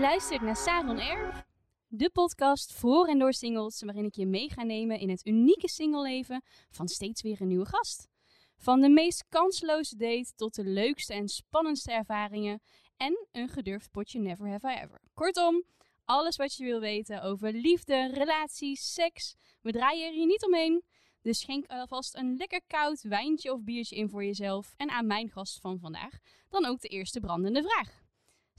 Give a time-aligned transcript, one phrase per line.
[0.00, 1.46] Je luistert naar Saron Air,
[1.88, 5.68] de podcast voor en door singles, waarin ik je mee ga nemen in het unieke
[5.68, 8.08] singleleven van steeds weer een nieuwe gast.
[8.56, 12.60] Van de meest kansloze date tot de leukste en spannendste ervaringen
[12.96, 15.00] en een gedurfd potje Never Have I Ever.
[15.14, 15.64] Kortom,
[16.04, 19.36] alles wat je wil weten over liefde, relaties, seks.
[19.62, 20.84] We draaien er hier niet omheen.
[21.22, 25.30] Dus schenk alvast een lekker koud wijntje of biertje in voor jezelf en aan mijn
[25.30, 27.99] gast van vandaag dan ook de eerste brandende vraag.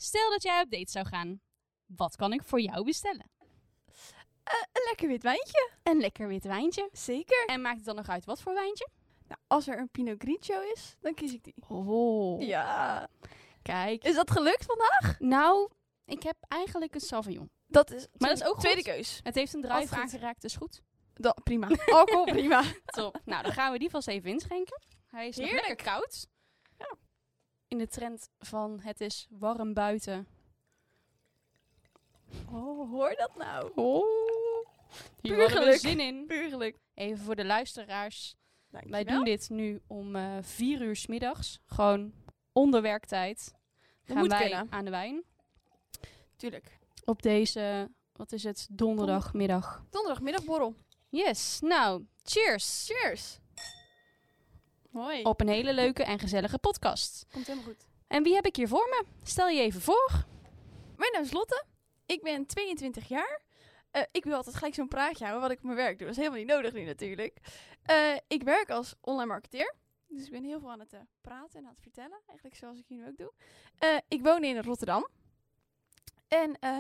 [0.02, 1.42] Stel dat jij op date zou gaan.
[1.86, 3.32] Wat kan ik voor jou bestellen?
[4.44, 5.70] Eh, een lekker wit wijntje.
[5.84, 6.90] Een lekker wit wijntje.
[6.92, 7.46] Zeker.
[7.46, 8.90] En maakt het dan nog uit wat voor wijntje?
[9.28, 11.54] Nou, als er een Pinot Grigio is, dan kies ik die.
[11.68, 12.42] Oh.
[12.42, 13.10] Ja.
[13.62, 14.04] Kijk.
[14.04, 15.20] Is dat gelukt vandaag?
[15.20, 15.70] Nou,
[16.06, 17.52] ik heb eigenlijk een Sauvignon.
[17.68, 18.64] Dat is, Maar dat is ook goed.
[18.64, 19.20] tweede keus.
[19.24, 19.92] Het heeft een goed.
[19.92, 20.82] aangeraakt, dus goed.
[21.14, 21.68] Da, prima.
[21.86, 22.64] Alcohol, prima.
[22.86, 23.20] Top.
[23.26, 24.82] nou, dan gaan we die vast even inschenken.
[25.08, 26.28] Hij is lekker koud.
[27.72, 30.28] In de trend van het is warm buiten.
[32.52, 33.72] Oh, hoor dat nou?
[33.76, 34.06] Oh.
[35.22, 35.80] Hier Puur hadden we geluk.
[35.80, 36.26] zin in.
[36.26, 36.78] Puur geluk.
[36.94, 38.36] Even voor de luisteraars.
[38.70, 41.60] Wij doen dit nu om eh vier uur 's middags.
[41.66, 42.14] Gewoon
[42.52, 43.54] onder werktijd.
[44.04, 44.72] Gaan moet wij kunnen.
[44.72, 45.24] aan de wijn.
[46.36, 46.80] Tuurlijk.
[47.06, 49.86] Op deze, wat is het, donderdagmiddag.
[49.90, 50.76] Donderdagmiddagborrel.
[51.10, 52.86] Yes, nou, cheers.
[52.86, 53.40] Cheers.
[54.92, 55.24] Mooi.
[55.24, 57.26] Op een hele leuke en gezellige podcast.
[57.32, 57.88] Komt helemaal goed.
[58.08, 59.06] En wie heb ik hier voor me?
[59.24, 60.26] Stel je even voor.
[60.98, 61.64] Mijn naam is Lotte.
[62.06, 63.42] Ik ben 22 jaar.
[63.92, 66.08] Eh, ik wil altijd gelijk zo'n praatje houden wat ik op mijn werk doe.
[66.08, 67.38] Dat is helemaal niet nodig nu natuurlijk.
[67.84, 69.76] Eh, ik werk als online marketeer.
[70.08, 72.22] Dus ik ben heel veel aan het eh, praten en aan het vertellen.
[72.28, 73.34] Eigenlijk zoals ik hier nu ook doe.
[74.08, 75.08] Ik woon in Rotterdam.
[76.32, 76.72] En eh,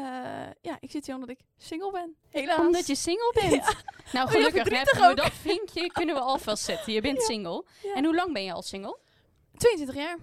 [0.62, 2.16] ja, ik zit hier omdat ik single ben.
[2.30, 2.60] Helaas.
[2.60, 3.52] Omdat je single bent.
[4.12, 4.20] Ja.
[4.20, 5.30] Nou, Oh, heel gelukkig verdrietig hebben we ook.
[5.30, 6.94] dat vinkje kunnen we alvast zetten.
[6.94, 7.26] Je bent Ja.
[7.26, 7.66] single.
[7.84, 7.94] Ja.
[7.94, 9.00] En hoe lang ben je al single?
[9.58, 10.18] 22 jaar.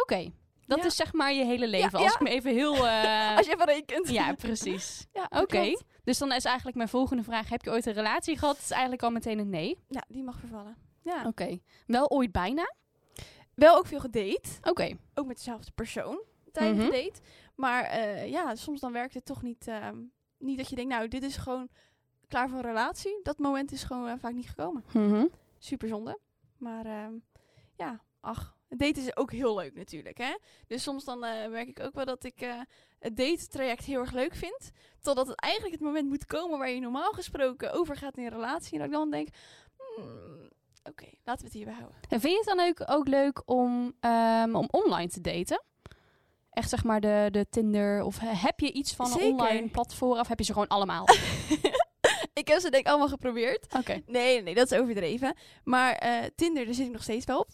[0.00, 0.30] Oké,
[0.66, 1.98] dat is zeg maar je hele leven.
[1.98, 2.74] Als ik me even heel...
[2.86, 4.08] eh, Als je even rekent.
[4.08, 5.06] Ja, precies.
[5.42, 8.54] Oké, dus dan is eigenlijk mijn volgende vraag: heb je ooit een relatie gehad?
[8.54, 9.78] Dat is eigenlijk al meteen een nee.
[9.88, 10.76] Ja, die mag vervallen.
[11.02, 11.24] Ja.
[11.26, 11.58] Oké.
[11.86, 12.74] Wel ooit bijna?
[13.54, 14.48] Wel ook veel gedate.
[14.62, 14.96] Oké.
[15.14, 17.20] Ook met dezelfde persoon tijdens de date.
[17.62, 19.66] Maar eh, ja, soms dan werkt het toch niet.
[19.68, 19.98] ehm,
[20.38, 21.68] niet dat je denkt, nou, dit is gewoon
[22.28, 23.20] klaar voor een relatie.
[23.22, 24.84] Dat moment is gewoon eh, vaak niet gekomen.
[24.92, 25.26] Mhm.
[25.58, 26.18] Super zonde.
[26.56, 27.12] Maar ehm,
[27.76, 30.18] ja, ach, het daten is ook heel leuk natuurlijk.
[30.18, 30.36] Hè?
[30.66, 32.40] Dus soms dan eh, merk ik ook wel dat ik
[32.98, 34.70] het date-traject heel erg leuk vind.
[35.00, 38.72] Totdat het eigenlijk het moment moet komen waar je normaal gesproken overgaat in een relatie.
[38.72, 39.28] En dat ik dan denk,
[39.76, 40.48] hmm,
[40.84, 41.96] oké, laten we het hierbij houden.
[42.08, 45.62] En vind je het dan ook, ook leuk om, ehm, om online te daten?
[46.52, 50.18] Echt zeg maar de, de Tinder of he- heb je iets van een online platform
[50.18, 51.04] of heb je ze gewoon allemaal?
[52.40, 53.66] ik heb ze denk ik allemaal geprobeerd.
[53.78, 54.02] Oké.
[54.06, 55.34] Nee, nee, dat is overdreven.
[55.64, 57.48] Maar eh, Tinder, daar zit ik nog steeds wel op.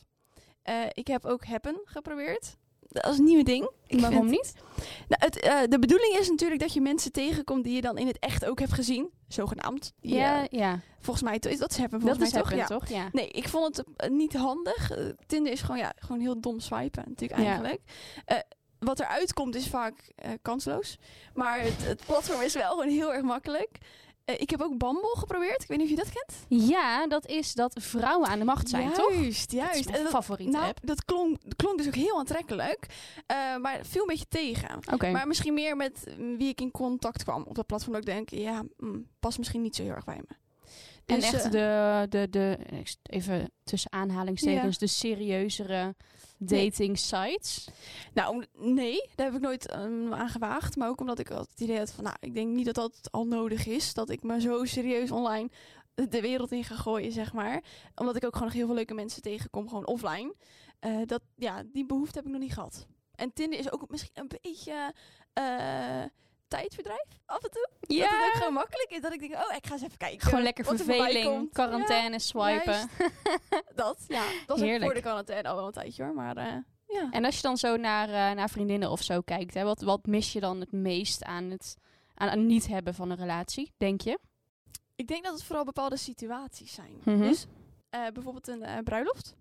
[0.63, 2.57] Eh, ik heb ook Happen geprobeerd.
[2.91, 3.71] Dat is een nieuwe ding.
[3.87, 4.53] Ik Waarom vind- niet?
[5.09, 8.07] Nou, het, eh, de bedoeling is natuurlijk dat je mensen tegenkomt die je dan in
[8.07, 9.11] het echt ook hebt gezien.
[9.29, 9.93] Zogenaamd.
[10.01, 10.81] Die, Ja, ja.
[11.01, 12.51] volgens mij, to- dat is Happen Dat volgens is mij toch?
[12.51, 12.81] Happen, Ja.
[12.81, 12.89] toch?
[12.89, 13.09] Ja.
[13.13, 14.91] Nee, ik vond het niet handig.
[15.27, 17.47] Tinder is gewoon, ja, gewoon heel dom swipen natuurlijk Ja.
[17.47, 17.81] eigenlijk.
[18.25, 18.39] Eh,
[18.79, 20.99] wat eruit komt is vaak eh, kansloos.
[21.35, 23.79] Maar het, het platform is wel gewoon heel erg makkelijk.
[24.29, 25.63] Eh, ik heb ook Bumble geprobeerd.
[25.63, 26.63] Ik weet niet of je dat kent.
[26.69, 29.13] Ja, dat is dat vrouwen aan de macht zijn, toch?
[29.13, 29.91] Juist, Dat is juist.
[29.91, 30.79] mijn En favoriete nou, app.
[30.83, 32.87] dat klonk, klonk dus ook heel aantrekkelijk.
[33.27, 34.69] Eh, maar viel een beetje tegen.
[35.13, 37.93] Maar misschien meer met mm, wie ik in contact kwam op dat platform.
[37.93, 40.37] Dat ik denk, ja, mm, past misschien niet zo heel erg bij me.
[41.07, 42.59] En Dus, echt eh, de, de, de,
[43.03, 45.95] even tussen aanhalingstekens, de serieuzere
[46.39, 47.69] dating sites.
[48.15, 50.77] Nou, nee, daar heb ik nooit ehm, aan gewaagd.
[50.77, 53.09] Maar ook omdat ik altijd het idee had van, nou, ik denk niet dat dat
[53.11, 53.95] al nodig is.
[53.95, 55.51] Dat ik me zo serieus online
[56.07, 57.63] de wereld in ga gooien, zeg maar.
[57.95, 60.35] Omdat ik ook gewoon nog heel veel leuke mensen tegenkom, gewoon offline.
[60.79, 62.87] Eh, dat, ja, die behoefte heb ik nog niet gehad.
[63.15, 64.95] En Tinder is ook misschien een beetje
[65.33, 66.05] eh,
[66.49, 67.69] tijdverdrijf af en toe.
[67.81, 69.01] Dat het ook gewoon makkelijk is.
[69.01, 70.21] Dat ik denk, oh, ik ga eens even kijken.
[70.21, 72.73] Gewoon lekker er verveling, quarantaine, swipen.
[72.73, 72.89] Ja,
[73.75, 74.25] dat, ja.
[74.47, 74.85] Dat is Heerlijk.
[74.85, 76.15] voor de quarantaine al wel een tijdje hoor.
[76.15, 76.57] Maar eh,
[76.87, 77.09] ja.
[77.11, 80.07] En als je dan zo naar, eh, naar vriendinnen of zo kijkt, hè, wat, wat
[80.07, 81.77] mis je dan het meest aan het
[82.15, 84.19] aan, aan niet hebben van een relatie, denk je?
[84.97, 87.01] Ik denk dat het vooral bepaalde situaties zijn.
[87.05, 87.19] Mhm.
[87.19, 87.47] Dus
[87.91, 89.37] eh, bijvoorbeeld een bruiloft.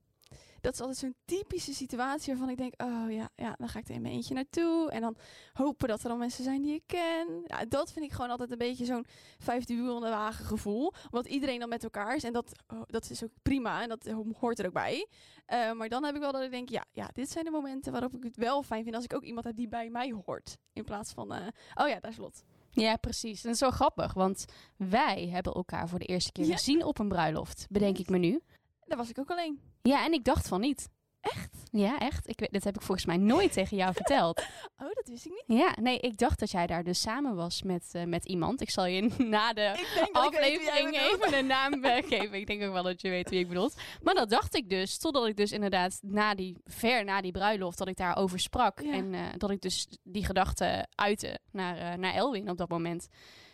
[0.62, 3.88] Dat is altijd zo'n typische situatie waarvan ik denk, oh ja, ja, dan ga ik
[3.88, 4.92] er in mijn eentje naartoe.
[4.92, 5.16] En dan
[5.54, 7.28] hopen dat er dan mensen zijn die ik ken.
[7.46, 9.06] Ja, dat vind ik gewoon altijd een beetje zo'n
[9.40, 10.94] vijfde wiel in de wagen gevoel.
[11.06, 12.24] Omdat iedereen dan met elkaar is.
[12.24, 14.08] En dat, oh, dat is ook prima en dat
[14.40, 15.08] hoort er ook bij.
[15.46, 17.92] Eh, maar dan heb ik wel dat ik denk, ja, ja, dit zijn de momenten
[17.92, 20.58] waarop ik het wel fijn vind als ik ook iemand heb die bij mij hoort.
[20.74, 22.44] In plaats van, eh, oh ja, daar is Lot.
[22.72, 23.38] Ja, precies.
[23.38, 24.46] En dat is zo grappig, want
[24.78, 26.56] wij hebben elkaar voor de eerste keer Ja.
[26.56, 28.42] gezien op een bruiloft, bedenk ik me nu.
[28.86, 29.60] Daar was ik ook alleen.
[29.88, 30.90] Ja, en ik dacht van niet.
[31.22, 31.56] Echt?
[31.72, 32.28] Ja, echt?
[32.30, 34.42] Ik weet, dit heb ik volgens mij nooit tegen jou verteld.
[34.84, 35.60] Oh, dat wist ik niet.
[35.60, 38.62] Ja, nee, ik dacht dat jij daar dus samen was met, eh, met iemand.
[38.62, 41.24] Ik zal je na de Ik denk dat ik weet wie jij aflevering bedoelt.
[41.24, 42.34] even een naam eh, geven.
[42.34, 43.70] Ik denk ook wel dat je weet wie ik bedoel.
[44.02, 47.78] Maar dat dacht ik dus, totdat ik dus inderdaad na die, ver na die bruiloft,
[47.78, 48.82] dat ik daarover sprak.
[48.82, 48.92] Ja.
[48.92, 53.08] En eh, dat ik dus die gedachte uitte naar, eh, naar Elwin op dat moment.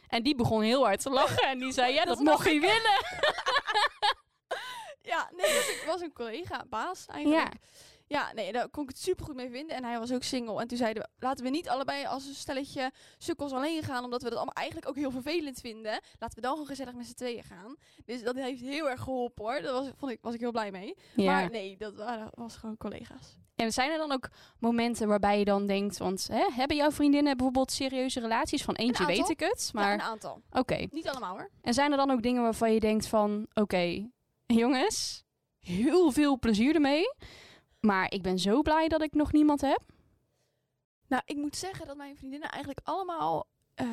[0.08, 2.60] En die begon heel hard te lachen en die zei, ja, dat, Dat mocht je
[2.60, 3.00] willen.
[5.04, 7.54] Ja, nee, dat was, was een collega, baas eigenlijk.
[8.08, 8.34] Ja.
[8.34, 9.76] nee, daar kon ik het super goed mee vinden.
[9.76, 10.62] En hij was ook single.
[10.62, 14.04] En toen zeiden we, laten we niet allebei als een stelletje sukkels alleen gaan.
[14.04, 16.02] Omdat we dat allemaal eigenlijk ook heel vervelend vinden.
[16.20, 17.76] Laten we dan gewoon gezellig met z'n tweeën gaan.
[18.06, 19.62] Dus dat heeft heel erg geholpen hoor.
[19.62, 20.98] Daar was, vond ik, was ik heel blij mee.
[21.16, 21.32] Ja.
[21.32, 23.38] Maar nee, dat waren, was gewoon collega's.
[23.56, 24.30] En zijn er dan ook
[24.60, 28.64] momenten waarbij je dan denkt, want hè, hebben jouw vriendinnen bijvoorbeeld serieuze relaties?
[28.64, 30.42] Van eentje weet ik het, Maar maar een aantal.
[30.52, 30.88] oké.
[30.92, 31.50] Niet allemaal hoor.
[31.62, 34.10] En zijn er dan ook dingen waarvan je denkt van, oké,
[34.54, 35.24] jongens,
[35.60, 37.14] heel veel plezier ermee.
[37.80, 39.82] Maar ik ben zo blij dat ik nog niemand heb.
[41.08, 43.88] Nou, ik moet zeggen dat mijn vriendinnen eigenlijk allemaal eh,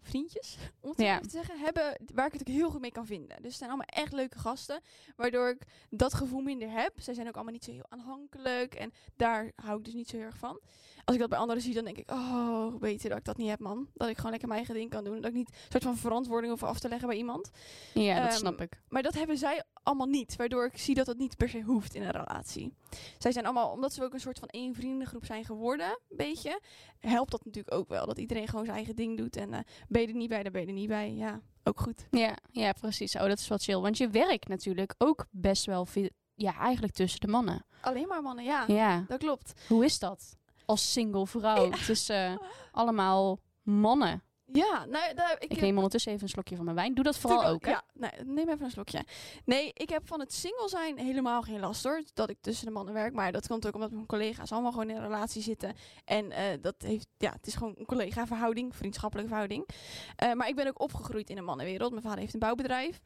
[0.00, 1.20] vriendjes, om het Ja.
[1.20, 3.36] te zeggen, hebben waar ik het ook heel goed mee kan vinden.
[3.36, 4.80] Dus het zijn allemaal echt leuke gasten,
[5.16, 6.92] waardoor ik dat gevoel minder heb.
[7.00, 10.16] Zij zijn ook allemaal niet zo heel aanhankelijk en daar hou ik dus niet zo
[10.16, 10.60] heel erg van.
[11.04, 13.48] Als ik dat bij anderen zie, dan denk ik, oh, beter dat ik dat niet
[13.48, 13.88] heb, man.
[13.94, 15.14] Dat ik gewoon lekker mijn eigen ding kan doen.
[15.20, 17.50] Dat ik niet een soort van verantwoording hoef af te leggen bij iemand.
[17.94, 18.80] Ja, dat Ehm, snap ik.
[18.88, 21.94] Maar dat hebben zij allemaal niet, waardoor ik zie dat het niet per se hoeft
[21.94, 22.74] in een relatie.
[23.18, 26.60] Zij zijn allemaal, omdat ze ook een soort van één vriendengroep zijn geworden, een beetje,
[26.98, 28.06] helpt dat natuurlijk ook wel.
[28.06, 30.52] Dat iedereen gewoon zijn eigen ding doet en eh ben je er niet bij, dan
[30.52, 31.12] ben je er niet bij.
[31.14, 32.06] Ja, ook goed.
[32.10, 33.14] Ja, ja, precies.
[33.16, 33.78] Oh, dat is wel chill.
[33.80, 37.66] Want je werkt natuurlijk ook best wel veel, ja, eigenlijk tussen de mannen.
[37.80, 39.52] Alleen maar mannen, ja, Ja, dat klopt.
[39.68, 40.36] hoe is dat?
[40.66, 42.36] Als single vrouw tussen eh,
[42.72, 44.22] allemaal mannen.
[44.52, 46.94] Ja, nou, daar, ik, Ik neem ondertussen even een slokje van mijn wijn.
[46.94, 47.70] Doe dat vooral Tuurlijk, ook, hè?
[47.70, 49.04] Ja, nee, neem even een slokje.
[49.44, 52.02] Nee, ik heb van het single zijn helemaal geen last hoor.
[52.14, 53.14] Dat ik tussen de mannen werk.
[53.14, 55.74] Maar dat komt ook omdat mijn collega's allemaal gewoon in een relatie zitten.
[56.04, 59.68] En eh, dat heeft, ja, het is gewoon een collega-verhouding, vriendschappelijke verhouding.
[60.16, 61.90] Eh, maar ik ben ook opgegroeid in een mannenwereld.
[61.90, 63.00] Mijn vader heeft een bouwbedrijf.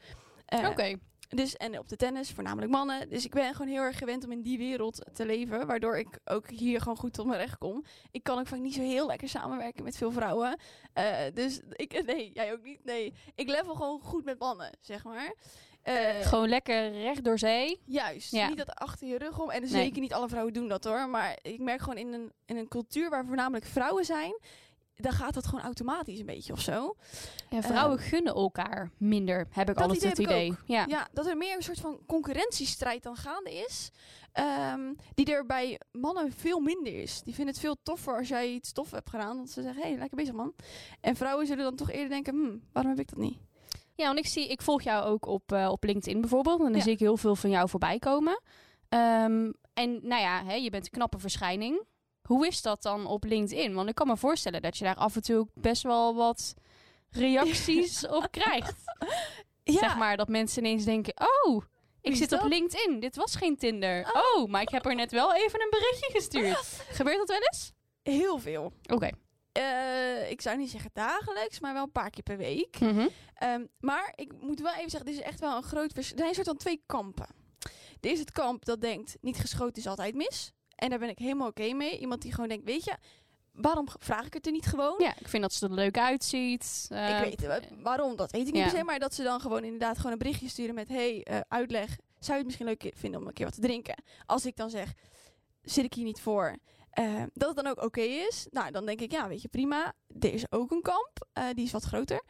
[0.47, 0.99] Oké.
[1.29, 3.09] Dus, en op de tennis, voornamelijk mannen.
[3.09, 5.67] Dus ik ben gewoon heel erg gewend om in die wereld te leven.
[5.67, 7.85] Waardoor ik ook hier gewoon goed tot mijn recht kom.
[8.11, 10.57] Ik kan ook vaak niet zo heel lekker samenwerken met veel vrouwen.
[10.93, 12.85] Eh, dus ik, nee, jij ook niet.
[12.85, 15.35] Nee, ik level gewoon goed met mannen, zeg maar.
[15.83, 17.81] Eh, Gewoon lekker recht door zee.
[17.85, 18.33] Juist.
[18.33, 18.49] Ja.
[18.49, 19.51] Niet dat achter je rug om.
[19.51, 19.71] En Nee.
[19.71, 21.09] zeker niet alle vrouwen doen dat hoor.
[21.09, 24.39] Maar ik merk gewoon in een, in een cultuur waar voornamelijk vrouwen zijn.
[25.01, 26.95] Dan gaat dat gewoon automatisch een beetje of zo.
[27.51, 30.55] Ja, vrouwen gunnen elkaar minder, heb ik dat altijd idee het idee.
[30.77, 30.85] Ja.
[30.89, 33.91] Ja, dat er meer een soort van concurrentiestrijd dan gaande is.
[34.33, 37.23] ehm, die er bij mannen veel minder is.
[37.23, 39.37] Die vinden het veel toffer als jij iets tof hebt gedaan.
[39.37, 40.55] Dat ze zeggen, hé, hey, lekker bezig man.
[41.01, 43.39] En vrouwen zullen dan toch eerder denken, hm, waarom heb ik dat niet?
[43.95, 46.59] Ja, want ik, zie, ik volg jou ook op, eh, op LinkedIn bijvoorbeeld.
[46.59, 46.83] En dan Ja.
[46.83, 48.43] zie ik heel veel van jou voorbij komen.
[48.89, 51.83] Ehm, en nou ja, hè, je bent een knappe verschijning.
[52.29, 53.75] Hoe is dat dan op LinkedIn?
[53.75, 56.55] Want ik kan me voorstellen dat je daar af en toe best wel wat
[57.11, 58.75] reacties op krijgt.
[59.65, 61.15] Ja, Zeg maar dat mensen ineens denken:
[61.45, 61.63] Oh,
[62.01, 62.43] ik zit op?
[62.43, 63.01] LinkedIn.
[63.01, 64.11] Dit was geen Tinder.
[64.13, 66.59] Oh, maar ik heb er net wel even een berichtje gestuurd.
[66.99, 67.73] Gebeurt dat wel eens?
[68.03, 68.73] heel veel.
[68.93, 69.11] Oké.
[69.53, 72.81] Eh, ik zou niet zeggen dagelijks, maar wel een paar keer per week.
[72.81, 73.09] Mhm.
[73.35, 76.17] Ehm, maar ik moet wel even zeggen, dit is echt wel een groot verschil.
[76.17, 77.27] Er zijn een soort van twee kampen.
[78.01, 80.53] Er is het kamp dat denkt, niet geschoten is altijd mis.
[80.79, 81.99] En daar ben ik helemaal oké mee.
[81.99, 82.97] Iemand die gewoon denkt, weet je,
[83.53, 84.95] waarom vraag ik het er niet gewoon?
[84.99, 86.87] Ja, ik vind dat ze er leuk uitziet.
[86.91, 88.69] Eh, Ik weet het, waarom, dat weet ik niet ja.
[88.69, 88.85] per se.
[88.85, 90.89] Maar dat ze dan gewoon inderdaad gewoon een berichtje sturen met...
[90.89, 94.03] hey, eh, uitleg, zou je het misschien leuk vinden om een keer wat te drinken?
[94.27, 94.93] Als ik dan zeg,
[95.63, 96.57] zit ik hier niet voor...
[96.91, 98.47] eh, dat het dan ook oké is.
[98.51, 99.93] Nou, dan denk ik, ja, weet je, prima.
[100.21, 102.23] Er is ook een kamp, eh, die is wat groter.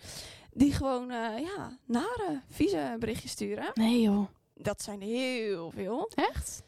[0.50, 3.70] Die gewoon, eh, ja, nare, vieze berichtjes sturen.
[3.74, 4.28] Nee joh.
[4.54, 6.10] Dat zijn er heel veel.
[6.14, 6.62] Echt?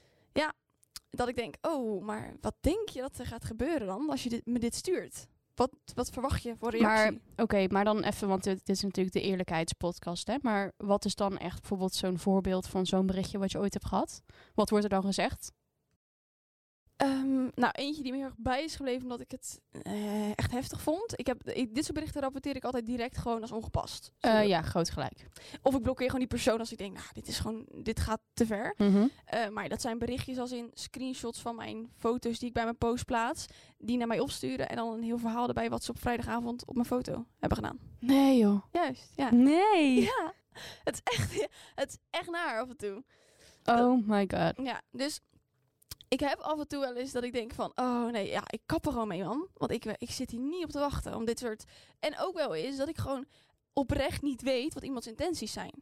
[1.11, 4.29] Dat ik denk, oh, maar wat denk je dat er gaat gebeuren dan als je
[4.29, 5.27] dit, me dit stuurt?
[5.55, 7.11] Wat, wat verwacht je voor reactie?
[7.13, 10.37] Maar oké, maar dan even, want dit, dit is natuurlijk de eerlijkheidspodcast, hè?
[10.43, 13.87] Maar wat is dan echt bijvoorbeeld zo'n voorbeeld van zo'n berichtje wat je ooit hebt
[13.87, 14.23] gehad?
[14.55, 15.53] Wat wordt er dan gezegd?
[17.01, 20.51] Ehm, nou, eentje die me heel erg bij is gebleven omdat ik het eh, echt
[20.51, 21.19] heftig vond.
[21.19, 24.13] Ik heb, ik, dit soort berichten rapporteer ik altijd direct gewoon als ongepast.
[24.21, 25.27] Eh, ja, groot gelijk.
[25.63, 28.21] Of ik blokkeer gewoon die persoon als ik denk, nou, dit is gewoon, dit gaat
[28.33, 28.75] te ver.
[29.25, 32.79] Eh, maar dat zijn berichtjes als in screenshots van mijn foto's die ik bij mijn
[32.79, 33.47] post plaats.
[33.79, 36.75] Die naar mij opsturen en dan een heel verhaal erbij wat ze op vrijdagavond op
[36.75, 37.79] mijn foto hebben gedaan.
[37.99, 38.63] Nee joh.
[38.73, 39.31] Juist, ja.
[39.35, 40.01] Nee.
[40.01, 40.33] Ja,
[40.85, 43.05] het is echt, het is echt naar af en toe.
[43.65, 44.67] Oh my god.
[44.67, 45.21] Ja, dus
[46.11, 47.73] ik heb af en toe wel eens dat ik denk van...
[47.75, 49.49] Oh nee, ja, ik kap er gewoon mee, man.
[49.55, 51.65] Want ik, ik zit hier niet op te wachten om dit soort...
[52.01, 53.27] En ook wel eens dat ik gewoon
[53.73, 55.73] oprecht niet weet wat iemands intenties zijn.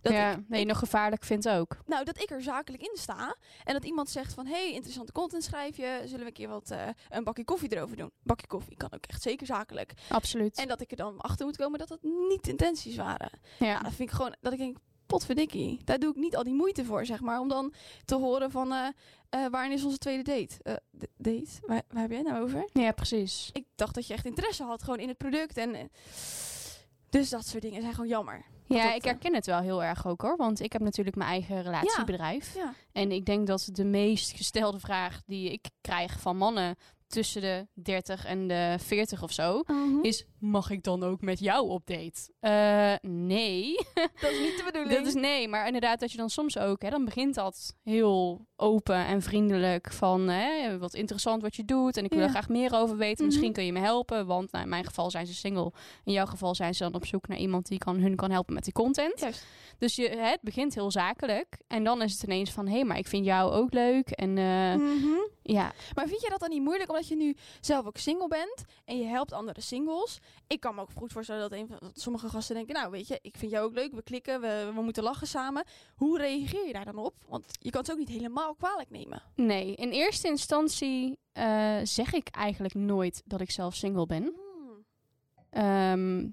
[0.00, 1.76] Dat ja, ik, nee, ik- nog gevaarlijk vindt ook.
[1.86, 5.44] nou, dat ik er zakelijk in sta en dat iemand zegt van, hey, interessante content
[5.44, 8.10] schrijf je, zullen we een keer wat, eh, een bakje koffie erover doen?
[8.22, 9.92] bakje koffie kan ook echt zeker zakelijk.
[10.08, 10.58] Absoluut.
[10.58, 13.30] En dat ik er dan achter moet komen dat dat niet intenties waren.
[13.58, 13.66] ja.
[13.66, 14.76] Ja, dat vind ik gewoon, dat ik denk,
[15.06, 15.80] potverdikkie.
[15.84, 17.40] Daar doe ik niet al die moeite voor, zeg maar.
[17.40, 17.72] Om dan
[18.04, 18.68] te horen van,
[19.50, 20.80] waarin is onze tweede date?
[20.98, 21.50] D- date?
[21.66, 22.68] Waar, waar heb jij nou over?
[22.72, 23.50] ja, precies.
[23.52, 25.56] Ik dacht dat je echt interesse had gewoon in het product.
[25.56, 25.90] En,
[27.10, 28.44] dus dat soort dingen zijn gewoon jammer.
[28.68, 30.36] Ja, dat, ik herken het wel heel erg ook hoor.
[30.36, 32.54] Want ik heb natuurlijk mijn eigen relatiebedrijf.
[32.54, 32.74] Ja.
[32.92, 37.66] En ik denk dat de meest gestelde vraag die ik krijg van mannen tussen de
[37.74, 39.62] 30 en de 40 of zo,
[40.02, 42.30] is: mag ik dan ook met jou op date?
[42.40, 43.76] Eh, nee.
[44.20, 44.94] dat is niet de bedoeling.
[44.98, 48.46] Dat is nee, maar inderdaad dat je dan soms ook, hè, dan begint dat heel
[48.56, 52.48] open en vriendelijk van hè, wat interessant wat je doet en ik wil er graag
[52.48, 53.16] meer over weten.
[53.16, 53.26] Mhm.
[53.26, 55.72] Misschien kun je me helpen, want nou, in mijn geval zijn ze single.
[56.04, 58.54] In jouw geval zijn ze dan op zoek naar iemand die kan, hun kan helpen
[58.54, 59.20] met die content.
[59.20, 59.46] Juist.
[59.78, 62.84] Dus je, hè, het begint heel zakelijk en dan is het ineens van hé, hey,
[62.84, 65.08] maar ik vind jou ook leuk en eh, Mhm.
[65.46, 68.64] Ja, Maar vind je dat dan niet moeilijk omdat je nu zelf ook single bent
[68.84, 70.18] en je helpt andere singles?
[70.46, 73.08] Ik kan me ook goed voorstellen dat, een van, dat sommige gasten denken, nou weet
[73.08, 75.64] je, ik vind jou ook leuk, we klikken, we, we moeten lachen samen.
[75.94, 77.14] Hoe reageer je daar dan op?
[77.28, 79.22] Want je kan het ook niet helemaal kwalijk nemen.
[79.34, 79.74] nee.
[79.74, 84.34] In eerste instantie eh, zeg ik eigenlijk nooit dat ik zelf single ben.
[85.50, 86.28] Ehm,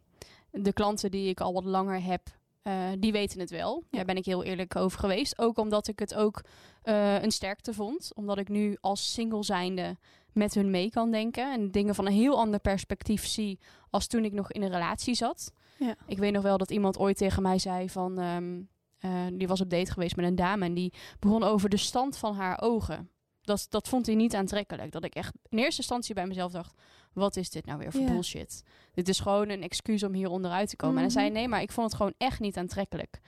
[0.52, 2.22] de klanten die ik al wat langer heb,
[2.64, 3.84] eh, die weten het wel.
[3.90, 5.40] Daar ben ik heel eerlijk over geweest.
[5.40, 6.42] Ook omdat ik het ook
[6.82, 8.12] eh, een sterkte vond.
[8.16, 9.98] Omdat ik nu als single zijnde
[10.32, 11.54] met hun mee kan denken.
[11.54, 15.16] En dingen van een heel ander perspectief zie als toen ik nog in een relatie
[15.16, 15.52] zat.
[15.78, 15.96] Ja.
[16.08, 18.20] Ik weet nog wel dat iemand ooit tegen mij zei van...
[18.20, 18.62] ehm,
[19.00, 22.18] eh, die was op date geweest met een dame en die begon over de stand
[22.18, 23.10] van haar ogen.
[23.42, 24.92] Dat, dat vond hij niet aantrekkelijk.
[24.92, 26.82] Dat ik echt in eerste instantie bij mezelf dacht...
[27.14, 28.64] wat is dit nou weer voor bullshit?
[28.92, 30.96] Dit is gewoon een excuus om hier onderuit te komen.
[30.96, 31.34] En hij zei Mhm.
[31.34, 33.20] nee, maar ik vond het gewoon echt niet aantrekkelijk.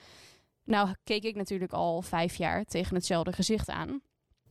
[0.63, 4.01] Nou keek ik natuurlijk al vijf jaar tegen hetzelfde gezicht aan.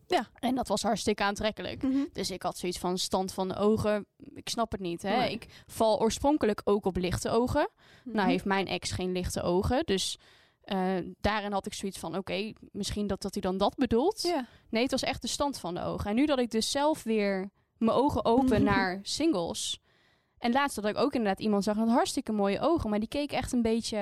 [0.06, 0.28] Ja.
[0.34, 1.82] En dat was hartstikke aantrekkelijk.
[1.82, 2.04] Mhm.
[2.12, 4.06] Dus ik had zoiets van stand van de ogen.
[4.34, 5.02] Ik snap het niet.
[5.02, 5.16] Hè?
[5.16, 5.30] Nee.
[5.30, 7.68] Ik val oorspronkelijk ook op lichte ogen.
[8.04, 8.28] Nou Mhm.
[8.28, 9.84] heeft mijn ex geen lichte ogen.
[9.84, 10.18] Dus
[10.60, 12.16] eh, daarin had ik zoiets van...
[12.16, 14.22] oké, misschien dat, dat hij dan dat bedoelt.
[14.22, 14.46] Ja.
[14.70, 16.10] Nee, het was echt de stand van de ogen.
[16.10, 17.50] En nu dat ik dus zelf weer
[17.84, 19.80] mijn ogen open naar singles.
[20.38, 22.90] En laatst dat ik ook inderdaad iemand zag met hartstikke mooie ogen.
[22.90, 23.96] Maar die keek echt een beetje,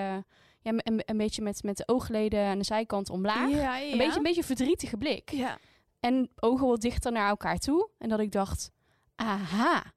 [0.61, 3.51] ja, een, een beetje met, met de oogleden aan de zijkant omlaag.
[3.51, 3.93] Ja, ja.
[3.93, 5.31] Een, beetje, een beetje een verdrietige blik.
[5.31, 5.59] Ja.
[6.01, 7.89] En ogen wat dichter naar elkaar toe.
[7.99, 8.71] En dat ik dacht,
[9.15, 9.93] aha,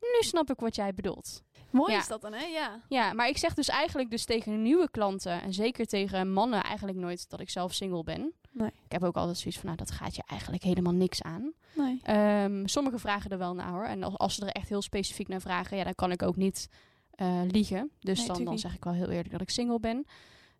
[0.00, 1.42] nu snap ik wat jij bedoelt.
[1.70, 1.98] Mooi Ja.
[1.98, 2.44] is dat dan, hè?
[2.44, 2.80] Ja.
[2.88, 5.42] Ja, maar ik zeg dus eigenlijk dus tegen nieuwe klanten...
[5.42, 8.32] en zeker tegen mannen eigenlijk nooit dat ik zelf single ben.
[8.58, 8.70] Nee.
[8.84, 11.52] Ik heb ook altijd zoiets van, nou, dat gaat je eigenlijk helemaal niks aan.
[11.74, 12.00] Nee.
[12.02, 13.84] Ehm sommigen vragen er wel naar hoor.
[13.84, 16.36] En als, als ze er echt heel specifiek naar vragen, ja, dan kan ik ook
[16.36, 16.68] niet
[17.10, 17.90] eh, liegen.
[18.00, 20.06] Dus Nee, dan, dan zeg ik wel heel eerlijk dat ik single ben.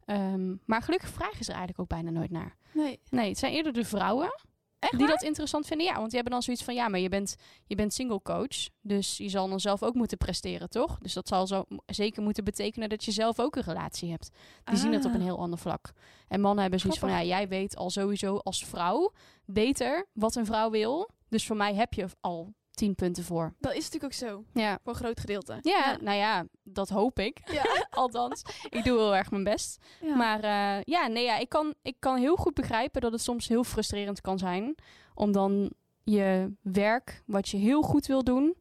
[0.05, 2.57] Ehm, maar gelukkig vragen ze er eigenlijk ook bijna nooit naar.
[2.73, 3.01] Nee.
[3.11, 4.31] Nee, het zijn eerder de vrouwen
[4.79, 5.87] Echt die dat interessant vinden.
[5.87, 8.69] Ja, want die hebben dan zoiets van, ja, maar je bent, je bent single coach.
[8.81, 10.99] Dus je zal dan zelf ook moeten presteren, toch?
[10.99, 14.31] Dus dat zal zo zeker moeten betekenen dat je zelf ook een relatie hebt.
[14.65, 15.25] Die zien het op een Ah.
[15.25, 15.93] heel ander vlak.
[16.29, 19.13] En mannen hebben zoiets van, ja, jij weet al sowieso als vrouw
[19.45, 21.11] beter wat een vrouw wil.
[21.29, 23.55] Dus voor mij heb je al tien punten voor.
[23.61, 24.45] Dat is natuurlijk ook zo.
[24.53, 24.79] Ja.
[24.83, 25.59] Voor een groot gedeelte.
[25.63, 27.41] Ja, nou ja, dat hoop ik.
[27.53, 27.65] Ja.
[27.91, 29.85] Althans, ik doe heel erg mijn best.
[30.01, 30.17] Ja.
[30.17, 33.49] Maar eh, ja, nee, ja, ik, kan, ik kan heel goed begrijpen dat het soms
[33.49, 34.75] heel frustrerend kan zijn.
[35.15, 35.73] Om dan
[36.05, 38.55] je werk, wat je heel goed wil doen,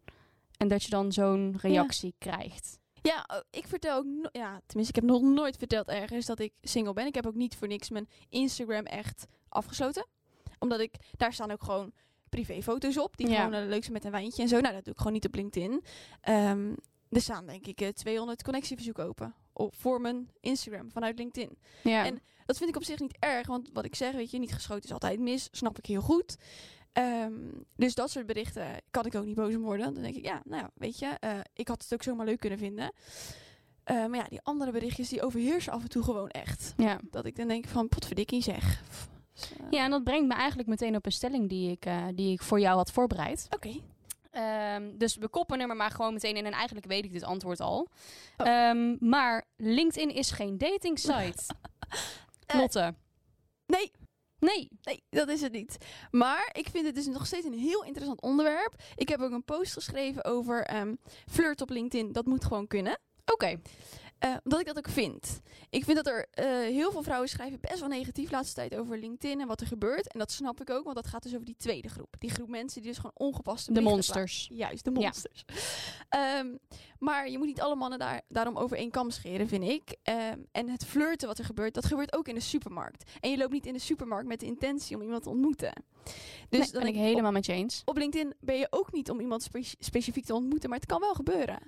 [0.58, 2.80] en dat je dan zo'n reactie krijgt.
[3.02, 4.06] Ja, oh, ik vertel ook...
[4.06, 7.06] no- ja, tenminste, ik heb nog nooit verteld ergens dat ik single ben.
[7.06, 10.08] Ik heb ook niet voor niks mijn Instagram echt afgesloten.
[10.60, 10.96] Omdat ik...
[11.18, 11.92] Daar staan ook gewoon
[12.30, 13.18] privéfoto's op.
[13.18, 13.44] Die Ja.
[13.44, 14.60] gewoon eh, leuk zijn met een wijntje en zo.
[14.60, 15.84] Nou, dat doe ik gewoon niet op LinkedIn.
[16.22, 16.74] Ehm,
[17.10, 19.34] er staan denk ik eh, 200 connectieverzoeken open.
[19.54, 21.58] Op, voor mijn Instagram vanuit LinkedIn.
[21.84, 23.48] Ja, En- Dat vind ik op zich niet erg.
[23.48, 25.48] Want wat ik zeg, weet je, niet geschoten is altijd mis.
[25.52, 26.36] Snap ik heel goed.
[26.94, 27.34] Ehm,
[27.76, 29.94] dus dat soort berichten kan ik ook niet boos om worden.
[29.94, 32.40] Dan denk ik, ja, nou ja, weet je, eh, ik had het ook zomaar leuk
[32.40, 32.92] kunnen vinden.
[33.84, 36.74] Eh, maar ja, die andere berichtjes die overheersen af en toe gewoon echt.
[36.78, 37.00] ja.
[37.12, 38.84] Dat ik dan denk van, potverdikkie zeg.
[38.90, 41.86] Pff, dus, eh, ja, en dat brengt me eigenlijk meteen op een stelling die ik,
[41.86, 43.48] eh, die ik voor jou had voorbereid.
[43.50, 43.82] Oké.
[44.32, 46.46] Ehm, dus we koppen er maar gewoon meteen in.
[46.46, 47.88] En eigenlijk weet ik dit antwoord al.
[48.38, 48.48] Oh.
[48.48, 51.44] Ehm, maar LinkedIn is geen dating site.
[52.46, 52.60] Eh.
[52.60, 52.96] Lotte.
[53.66, 53.92] Nee,
[54.40, 54.70] Nee.
[54.82, 55.78] nee, dat is het niet.
[56.12, 58.76] Maar ik vind het dus nog steeds een heel interessant onderwerp.
[58.96, 60.94] Ik heb ook een post geschreven over ehm
[61.30, 62.12] flirt op LinkedIn.
[62.12, 63.00] Dat moet gewoon kunnen.
[63.26, 63.60] Oké.
[64.20, 65.42] Eh, omdat ik dat ook vind.
[65.70, 68.76] Ik vind dat er eh, heel veel vrouwen schrijven best wel negatief de laatste tijd
[68.76, 70.12] over LinkedIn en wat er gebeurt.
[70.14, 72.16] En dat snap ik ook, want dat gaat dus over die tweede groep.
[72.20, 74.14] Die groep mensen die dus gewoon ongepaste De monsters.
[74.48, 74.56] plaatsen.
[74.56, 75.00] Juist, de Ja.
[75.00, 75.46] monsters.
[76.10, 76.56] Ehm,
[77.00, 79.96] maar je moet niet alle mannen daar, daarom over één kam scheren, vind ik.
[80.04, 83.12] Ehm, en het flirten wat er gebeurt, dat gebeurt ook in de supermarkt.
[83.20, 85.84] En je loopt niet in de supermarkt met de intentie om iemand te ontmoeten.
[86.50, 87.82] Dus dan ben ik helemaal met je eens.
[87.86, 91.00] op LinkedIn ben je ook niet om iemand spe- specifiek te ontmoeten, maar het kan
[91.00, 91.60] wel gebeuren.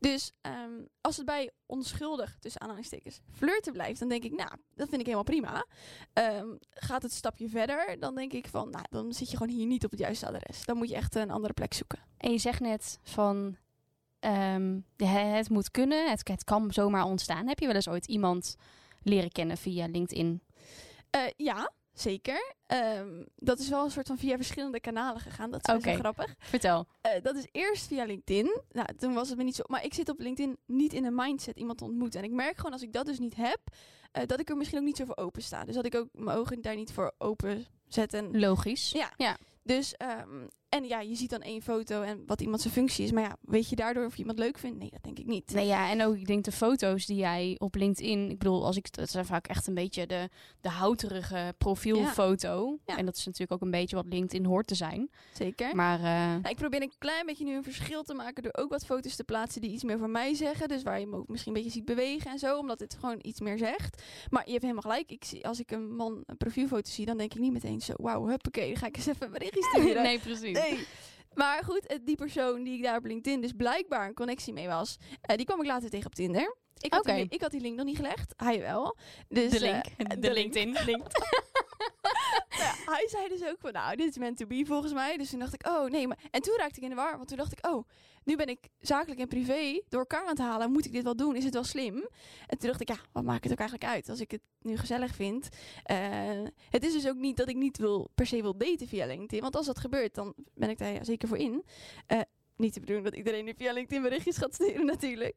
[0.00, 4.88] Dus ehm, als het bij onschuldig, tussen aanhalingstekens, flirten blijft, dan denk ik, nou, dat
[4.88, 5.66] vind ik helemaal prima.
[6.12, 9.52] Ehm, gaat het een stapje verder, dan denk ik van, nou, dan zit je gewoon
[9.56, 10.64] hier niet op het juiste adres.
[10.64, 11.98] Dan moet je echt een andere plek zoeken.
[12.16, 13.56] En je zegt net van
[14.20, 17.46] ehm, he- het moet kunnen, het, het kan zomaar ontstaan.
[17.48, 18.56] Heb je wel eens ooit iemand
[19.02, 20.42] leren kennen via LinkedIn?
[21.10, 22.54] Eh, ja, zeker.
[22.66, 25.50] Ehm, dat is wel een soort van via verschillende kanalen gegaan.
[25.50, 26.34] Dat is best wel grappig.
[26.38, 26.86] Vertel.
[27.00, 28.60] Eh, dat is eerst via LinkedIn.
[28.70, 29.62] Nou, toen was het me niet zo.
[29.66, 32.20] Maar ik zit op LinkedIn niet in een mindset iemand te ontmoeten.
[32.20, 33.60] En ik merk gewoon als ik dat dus niet heb,
[34.12, 35.64] eh, dat ik er misschien ook niet zo voor open sta.
[35.64, 38.14] Dus dat ik ook mijn ogen daar niet voor open zet.
[38.14, 38.90] En Logisch.
[38.90, 39.12] Ja.
[39.16, 39.36] ja.
[39.62, 43.12] Dus, ehm, en ja, je ziet dan één foto en wat iemand zijn functie is.
[43.12, 44.78] Maar ja, weet je daardoor of je iemand leuk vindt?
[44.78, 45.52] Nee, dat denk ik niet.
[45.52, 48.76] Nee, ja, en ook ik denk de foto's die jij op LinkedIn, ik bedoel, als
[48.76, 50.28] ik dat zijn vaak echt een beetje de,
[50.60, 52.78] de houterige profielfoto.
[52.86, 52.96] Ja.
[52.96, 55.10] En dat is natuurlijk ook een beetje wat LinkedIn hoort te zijn.
[55.32, 55.76] Zeker.
[55.76, 58.70] Maar eh, Nou, ik probeer een klein beetje nu een verschil te maken door ook
[58.70, 60.68] wat foto's te plaatsen die iets meer voor mij zeggen.
[60.68, 63.18] Dus waar je me ook misschien een beetje ziet bewegen en zo, omdat het gewoon
[63.22, 64.02] iets meer zegt.
[64.30, 65.10] Maar je hebt helemaal gelijk.
[65.10, 67.92] Ik zie, als ik een man een profielfoto zie, dan denk ik niet meteen zo,
[67.96, 70.02] wauw, huppakee, dan ga ik eens even een berichtje sturen.
[70.02, 70.57] nee, precies.
[70.60, 70.86] Nee.
[71.34, 74.66] Maar goed, eh, die persoon die ik daar op LinkedIn dus blijkbaar een connectie mee
[74.66, 76.56] was, eh, die kwam ik later tegen op Tinder.
[76.78, 78.96] Ik had, die, ik had die link nog niet gelegd, hij wel.
[79.28, 80.10] Dus, De eh, link.
[80.10, 80.54] de, de link.
[80.54, 81.06] LinkedIn link.
[82.94, 85.16] Hij zei dus ook van, nou, dit is meant to be volgens mij.
[85.16, 86.06] Dus toen dacht ik, oh nee.
[86.06, 86.18] Maar...
[86.30, 87.88] En toen raakte ik in de war, want toen dacht ik, oh,
[88.24, 90.72] nu ben ik zakelijk en privé door elkaar aan het halen.
[90.72, 91.36] Moet ik dit wel doen?
[91.36, 91.94] Is het wel slim?
[92.46, 94.76] En toen dacht ik, ja, wat maakt het ook eigenlijk uit als ik het nu
[94.76, 95.48] gezellig vind?
[95.82, 95.98] Eh,
[96.70, 99.40] het is dus ook niet dat ik niet wil, per se wil daten via LinkedIn.
[99.40, 101.64] Want als dat gebeurt, dan ben ik daar zeker voor in.
[102.06, 102.20] Eh,
[102.58, 105.36] niet te bedoelen dat iedereen nu via LinkedIn berichtjes gaat sturen natuurlijk.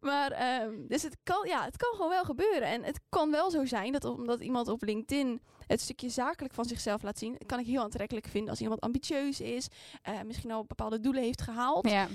[0.00, 2.68] Maar ehm, dus het kan, ja, het kan gewoon wel gebeuren.
[2.68, 6.64] En het kan wel zo zijn dat omdat iemand op LinkedIn het stukje zakelijk van
[6.64, 9.68] zichzelf laat zien, kan ik heel aantrekkelijk vinden als iemand ambitieus is,
[10.02, 11.90] eh, misschien al bepaalde doelen heeft gehaald.
[11.90, 12.08] Ja.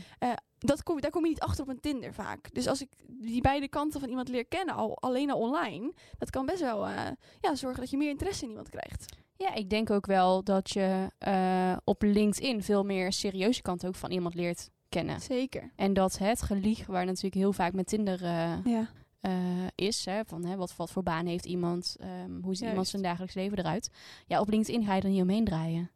[0.63, 2.54] Dat kom, daar kom je niet achter op een Tinder vaak.
[2.54, 6.30] Dus als ik die beide kanten van iemand leer kennen, al, alleen al online, dat
[6.30, 7.08] kan best wel eh,
[7.39, 9.06] ja, zorgen dat je meer interesse in iemand krijgt.
[9.43, 13.95] Ja, ik denk ook wel dat je eh, op LinkedIn veel meer serieuze kant ook
[13.95, 15.21] van iemand leert kennen.
[15.21, 15.71] Zeker.
[15.75, 18.89] En dat het gelieg, waar natuurlijk heel vaak met Tinder eh, Ja.
[19.19, 22.88] eh, is, hè, van hè, wat, wat voor baan heeft iemand, ehm, hoe ziet iemand
[22.88, 23.89] zijn dagelijks leven eruit.
[24.27, 25.91] Ja, op LinkedIn ga je er niet omheen draaien.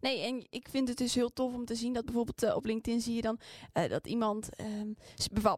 [0.00, 3.00] Nee, en ik vind het dus heel tof om te zien dat bijvoorbeeld op LinkedIn
[3.00, 3.38] zie je dan
[3.88, 4.92] dat iemand ehm,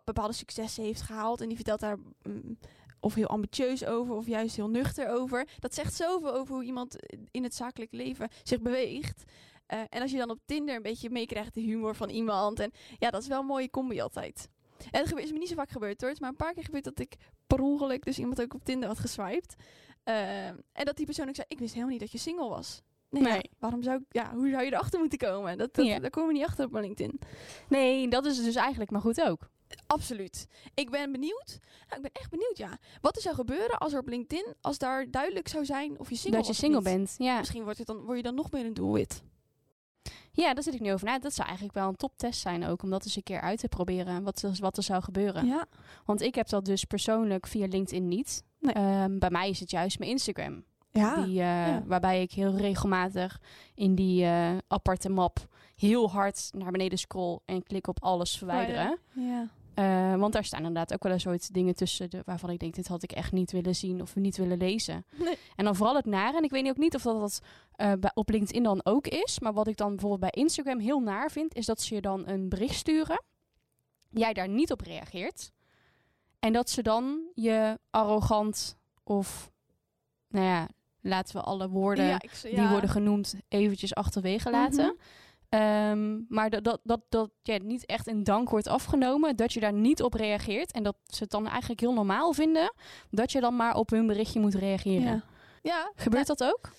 [0.04, 2.58] bepaalde successen heeft gehaald en die vertelt daar mm,
[3.02, 5.48] of heel ambitieus over of juist heel nuchter over.
[5.58, 6.96] Dat zegt zoveel over hoe iemand
[7.30, 9.22] in het zakelijk leven zich beweegt.
[9.66, 12.70] Eh, en als je dan op Tinder een beetje meekrijgt de humor van iemand en
[12.98, 14.48] ja, dat is wel een mooie combi altijd.
[14.90, 16.52] En het gebeurt- is me niet zo vaak gebeurd hoor, het is maar een paar
[16.54, 17.14] keer gebeurd dat ik
[17.46, 19.54] per ongeluk dus iemand ook op Tinder had geswiped.
[20.04, 22.82] Eh, en dat die persoon ook zei, ik wist helemaal niet dat je single was.
[23.10, 23.50] Nee, ja, Nee.
[23.58, 25.58] waarom zou ik, ja, hoe zou je erachter moeten komen?
[25.58, 25.98] Dat, dat, Ja.
[25.98, 27.20] Daar komen we niet achter op mijn LinkedIn.
[27.68, 29.50] Nee, dat is dus eigenlijk maar goed ook.
[29.86, 30.46] Absoluut.
[30.74, 31.58] Ik ben benieuwd.
[31.88, 32.78] Nou, ik ben echt benieuwd, ja.
[33.00, 36.16] Wat er zou gebeuren als er op LinkedIn, als daar duidelijk zou zijn of je
[36.16, 37.14] single dat je single bent.
[37.18, 37.38] Ja.
[37.38, 39.22] Misschien wordt het dan, word je dan nog meer een doelwit.
[40.32, 41.18] ja, daar zit ik nu over na.
[41.18, 43.68] Dat zou eigenlijk wel een toptest zijn ook, om dat eens een keer uit te
[43.68, 44.22] proberen.
[44.22, 45.46] Wat, er- wat er zou gebeuren.
[45.46, 45.66] Ja.
[46.04, 48.42] Want ik heb dat dus persoonlijk via LinkedIn niet.
[48.58, 48.74] Nee.
[48.74, 50.64] Ehm, bij mij is het juist mijn Instagram.
[50.90, 51.14] Ja.
[51.24, 51.82] Die, eh, ja.
[51.86, 53.40] Waarbij ik heel regelmatig
[53.74, 58.98] in die eh, aparte map heel hard naar beneden scroll en klik op alles verwijderen.
[59.12, 59.48] Ja.
[59.74, 62.74] Eh, want daar staan inderdaad ook wel een soort dingen tussen de, waarvan ik denk,
[62.74, 65.04] dit had ik echt niet willen zien of niet willen lezen.
[65.16, 65.38] Nee.
[65.56, 66.34] En dan vooral het naar.
[66.34, 67.40] En ik weet ook niet of dat, dat
[67.76, 69.40] eh, op LinkedIn dan ook is.
[69.40, 72.28] Maar wat ik dan bijvoorbeeld bij Instagram heel naar vind, is dat ze je dan
[72.28, 73.22] een bericht sturen.
[74.10, 75.50] Jij daar niet op reageert.
[76.38, 79.50] En dat ze dan je arrogant of,
[80.28, 80.68] nou ja,
[81.00, 84.84] laten we alle woorden Ja, ik, die worden genoemd eventjes achterwege laten.
[84.84, 84.94] Mhm.
[85.52, 89.36] Ehm, maar dat, dat, dat, dat ja, niet echt in dank wordt afgenomen.
[89.36, 90.72] Dat je daar niet op reageert.
[90.72, 92.72] En dat ze het dan eigenlijk heel normaal vinden.
[93.10, 95.02] Dat je dan maar op hun berichtje moet reageren.
[95.02, 95.22] Ja.
[95.62, 96.70] Ja, Gebeurt dat ook?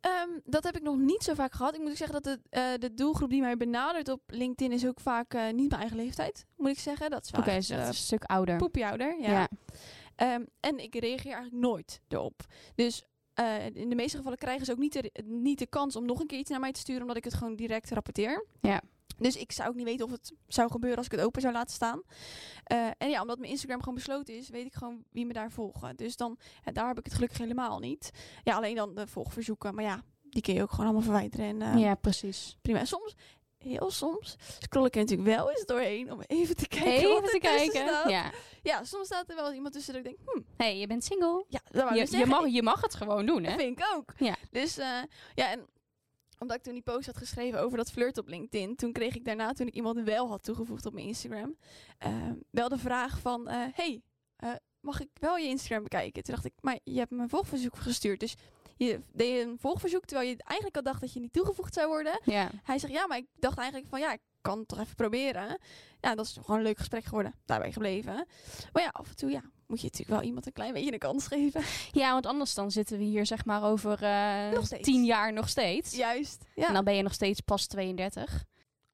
[0.00, 1.74] Ehm, dat heb ik nog niet zo vaak gehad.
[1.74, 5.00] Ik moet zeggen dat de, eh, de doelgroep die mij benadert op LinkedIn is ook
[5.00, 7.10] vaak eh, niet mijn eigen leeftijd, moet ik zeggen.
[7.10, 8.56] Dat is Oké, vaak dus een stuk ouder.
[8.56, 9.30] poepie-ouder, ja.
[9.30, 9.48] Ja.
[10.16, 12.42] Ehm, en ik reageer eigenlijk nooit erop.
[12.74, 16.04] Dus eh, in de meeste gevallen krijgen ze ook niet de, niet de kans om
[16.04, 18.46] nog een keer iets naar mij te sturen, omdat ik het gewoon direct rapporteer.
[18.60, 18.82] Ja.
[19.20, 21.52] Dus ik zou ook niet weten of het zou gebeuren als ik het open zou
[21.52, 22.02] laten staan.
[22.64, 25.50] Eh, en ja, omdat mijn Instagram gewoon besloten is, weet ik gewoon wie me daar
[25.50, 25.96] volgen.
[25.96, 28.10] Dus dan, ja, daar heb ik het gelukkig helemaal niet.
[28.44, 29.74] Ja, alleen dan de volgverzoeken.
[29.74, 31.46] Maar ja, die kun je ook gewoon allemaal verwijderen.
[31.46, 32.56] En, eh, ja, precies.
[32.62, 32.84] Prima.
[32.84, 33.14] Soms,
[33.62, 37.30] heel soms, scroll ik er natuurlijk wel eens doorheen om even te kijken Even wat
[37.30, 37.88] te kijken.
[37.88, 38.10] staat.
[38.10, 38.30] Ja.
[38.62, 41.44] Ja, soms staat er wel iemand tussen dat ik denk, hm, hey, je bent single.
[41.48, 43.58] ja, dat Je, je, mag, je mag het gewoon doen, Dat hè?
[43.58, 44.12] vind ik ook.
[44.18, 44.36] Ja.
[44.50, 44.86] Dus eh,
[45.34, 45.66] ja, en
[46.38, 49.24] omdat ik toen die post had geschreven over dat flirt op LinkedIn, toen kreeg ik
[49.24, 51.56] daarna, toen ik iemand wel had toegevoegd op mijn Instagram,
[51.98, 52.12] eh,
[52.50, 54.02] wel de vraag van, eh, hey,
[54.36, 56.22] eh, mag ik wel je Instagram bekijken?
[56.22, 58.34] Toen dacht ik, maar je hebt me een volgverzoek gestuurd, dus
[58.86, 62.20] je deed een volgverzoek terwijl je eigenlijk al dacht dat je niet toegevoegd zou worden.
[62.24, 62.50] Ja.
[62.62, 65.58] Hij zegt, ja, maar ik dacht eigenlijk van, ja, ik kan het toch even proberen.
[66.00, 68.26] Ja, dat is gewoon een leuk gesprek geworden, daarbij gebleven.
[68.72, 70.98] Maar ja, af en toe, ja, moet je natuurlijk wel iemand een klein beetje een
[70.98, 71.62] kans geven.
[71.92, 73.96] ja, want anders dan zitten we hier zeg maar over
[74.64, 74.82] steeds.
[74.82, 75.96] tien jaar nog steeds.
[75.96, 76.66] Juist, ja.
[76.66, 78.44] En dan ben je nog steeds pas 32.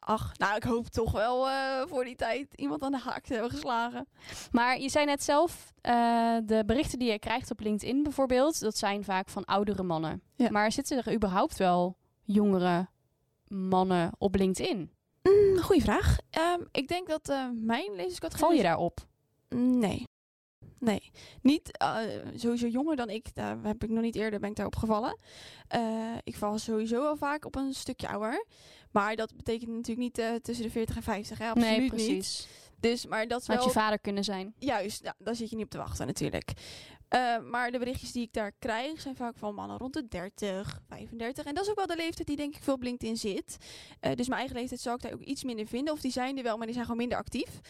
[0.09, 3.33] Ach, nou, ik hoop toch wel eh, voor die tijd iemand aan de haak te
[3.33, 4.09] hebben geslagen.
[4.53, 8.77] Maar je zei net zelf, eh, de berichten die je krijgt op LinkedIn bijvoorbeeld, dat
[8.77, 10.23] zijn vaak van oudere mannen.
[10.37, 10.51] Ja.
[10.51, 12.89] Maar zitten er überhaupt wel jongere
[13.49, 14.91] mannen op LinkedIn?
[15.23, 16.17] Mm, goeie vraag.
[16.31, 18.47] Ehm, ik denk dat eh, mijn lezerscategorie...
[18.47, 19.07] Val je daarop?
[19.49, 20.05] Nee.
[20.79, 21.11] Nee.
[21.43, 21.79] Niet
[22.35, 23.35] sowieso jonger dan ik.
[23.35, 25.19] Daar heb ik nog niet eerder ben ik daarop gevallen.
[26.25, 28.45] Ik val sowieso wel vaak op een stukje ouder.
[28.91, 31.39] Maar dat betekent natuurlijk niet eh, tussen de 40 en 50.
[31.39, 31.49] Hè?
[31.49, 31.91] Absoluut nee, niet.
[31.91, 32.49] precies.
[32.81, 33.67] Dus, maar dat is Had wel...
[33.67, 34.55] je vader kunnen zijn.
[34.59, 36.53] Juist, ja, daar zit je niet op te wachten natuurlijk.
[37.09, 40.81] Eh, maar de berichtjes die ik daar krijg zijn vaak van mannen rond de 30,
[40.89, 41.45] 35.
[41.45, 43.57] En dat is ook wel de leeftijd die denk ik veel op LinkedIn zit.
[44.01, 45.93] Eh, dus mijn eigen leeftijd zou ik daar ook iets minder vinden.
[45.93, 47.61] Of die zijn er wel, maar die zijn gewoon minder actief.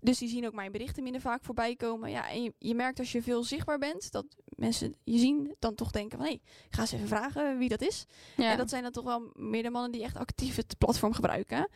[0.00, 2.10] Dus die zien ook mijn berichten minder vaak voorbij komen.
[2.10, 5.74] Ja, en je, je merkt als je veel zichtbaar bent, dat mensen je zien dan
[5.74, 6.26] toch denken van...
[6.26, 8.04] hé, hey, ik ga eens even vragen wie dat is.
[8.36, 8.50] Ja.
[8.50, 11.68] En dat zijn dan toch wel meer de mannen die echt actief het platform gebruiken.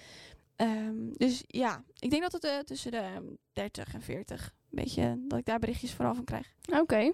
[0.56, 4.59] Ehm, dus ja, ik denk dat het eh, tussen de ehm, 30 en 40 een
[4.70, 6.52] beetje dat ik daar berichtjes vooral van krijg.
[6.72, 7.12] Oké.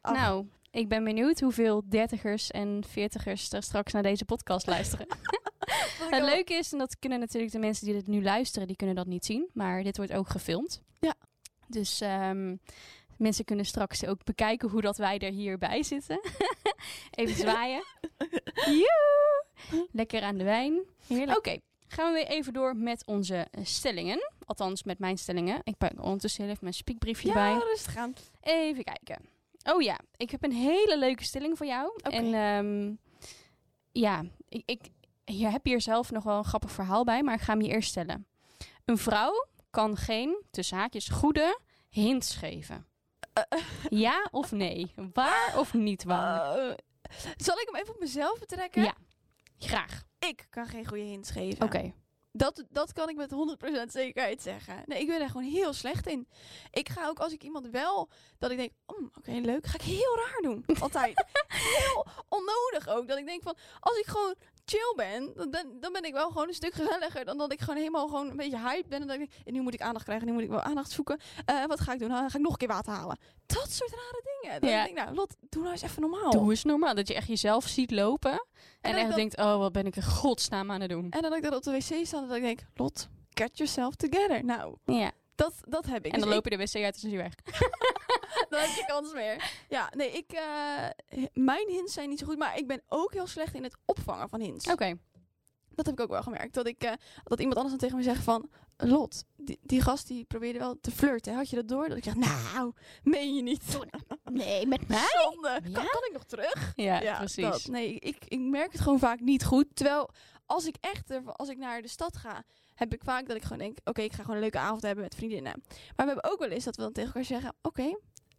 [0.00, 0.14] Ach.
[0.14, 5.06] Nou, ik ben benieuwd hoeveel dertigers en veertigers er straks naar deze podcast luisteren.
[6.10, 8.96] Het leuke is, en dat kunnen natuurlijk de mensen die dit nu luisteren, die kunnen
[8.96, 9.50] dat niet zien.
[9.52, 10.82] Maar dit wordt ook gefilmd.
[11.00, 11.14] Ja.
[11.66, 12.56] Dus ehm,
[13.18, 16.20] mensen kunnen straks ook bekijken hoe dat wij er hierbij zitten.
[17.10, 17.82] Even zwaaien.
[19.92, 20.80] Lekker aan de wijn.
[21.06, 21.38] Heerlijk.
[21.38, 24.30] Oké, gaan we weer even door met onze stellingen.
[24.46, 25.60] Althans, met mijn stellingen.
[25.64, 27.54] Ik pak ondertussen heel even mijn spiekbriefje ja, bij.
[27.54, 28.14] rustig aan.
[28.40, 29.18] Even kijken.
[29.62, 31.90] Oh ja, ik heb een hele leuke stelling voor jou.
[32.02, 32.94] En ehm,
[33.92, 34.80] ja, ik, ik
[35.24, 37.68] je hebt hier zelf nog wel een grappig verhaal bij, maar ik ga hem je
[37.68, 38.26] eerst stellen.
[38.84, 42.86] Een vrouw kan geen, tussen haakjes, goede hints geven.
[43.88, 44.92] Ja of nee?
[45.12, 46.58] Waar of niet waar?
[46.58, 46.74] Eh,
[47.36, 48.82] zal ik hem even op mezelf betrekken?
[48.82, 48.94] Ja.
[49.58, 50.02] Graag.
[50.18, 51.64] Ik kan geen goede hints geven.
[51.64, 51.92] Oké.
[52.36, 53.32] Dat, dat kan ik met
[53.86, 54.82] 100% zekerheid zeggen.
[54.86, 56.28] Nee, ik ben er gewoon heel slecht in.
[56.70, 59.82] Ik ga ook als ik iemand wel, dat ik denk, oh, oké, leuk, ga ik
[59.82, 60.64] heel raar doen.
[60.80, 61.24] Altijd.
[61.76, 63.08] heel onnodig ook.
[63.08, 64.34] Dat ik denk van, als ik gewoon
[64.66, 67.76] chill ben, dan, dan, ben ik wel gewoon een stuk gezelliger dan dat ik gewoon
[67.76, 69.10] helemaal gewoon een beetje hype ben.
[69.10, 71.18] En ik en nu moet ik aandacht krijgen, nu moet ik wel aandacht zoeken.
[71.44, 72.08] Eh, wat ga ik doen?
[72.08, 73.18] Nou, ga ik nog een keer water halen.
[73.46, 74.60] Dat soort rare dingen.
[74.60, 74.84] Dan Ja.
[74.84, 76.30] denk ik, nou, Lot, doe nou eens even normaal.
[76.30, 76.94] Doe eens normaal.
[76.94, 78.30] Dat je echt jezelf ziet lopen.
[78.32, 78.38] En,
[78.80, 81.04] dan echt dat- denkt, oh, wat ben ik in godsnaam aan het doen.
[81.10, 83.58] En dan dat ik dat op de wc sta en dat ik denk, Lot, get
[83.58, 84.44] yourself together.
[84.44, 85.10] Nou, Ja.
[85.36, 86.12] Dat, dat heb ik.
[86.12, 87.34] En dan Dus loop je de wc uit en hij weg.
[88.50, 89.64] dan heb je kans meer.
[89.68, 93.26] Ja, nee, ik, eh, mijn hints zijn niet zo goed, maar ik ben ook heel
[93.26, 94.70] slecht in het opvangen van hints.
[94.70, 94.94] Oké.
[95.74, 96.54] Dat heb ik ook wel gemerkt.
[96.54, 96.92] Dat, ik, eh,
[97.24, 100.78] dat iemand anders dan tegen me zegt van, Lot, die, die gast die probeerde wel
[100.80, 101.34] te flirten.
[101.34, 101.88] Had je dat door?
[101.88, 102.72] Dat ik zeg, nou,
[103.02, 103.62] meen je niet.
[104.30, 105.48] Nee, met Zonde.
[105.48, 105.60] Ja?
[105.60, 106.72] Kan, kan ik nog terug?
[106.74, 107.44] Ja, precies.
[107.44, 107.66] dat.
[107.66, 109.66] Nee, ik, ik merk het gewoon vaak niet goed.
[109.74, 110.10] Terwijl,
[110.46, 113.42] als ik echt, er- als ik naar de stad ga, heb ik vaak dat ik
[113.42, 115.62] gewoon denk, oké, ik ga gewoon een leuke avond hebben met vriendinnen.
[115.96, 117.96] Maar we hebben ook wel eens dat we dan tegen elkaar zeggen, oké,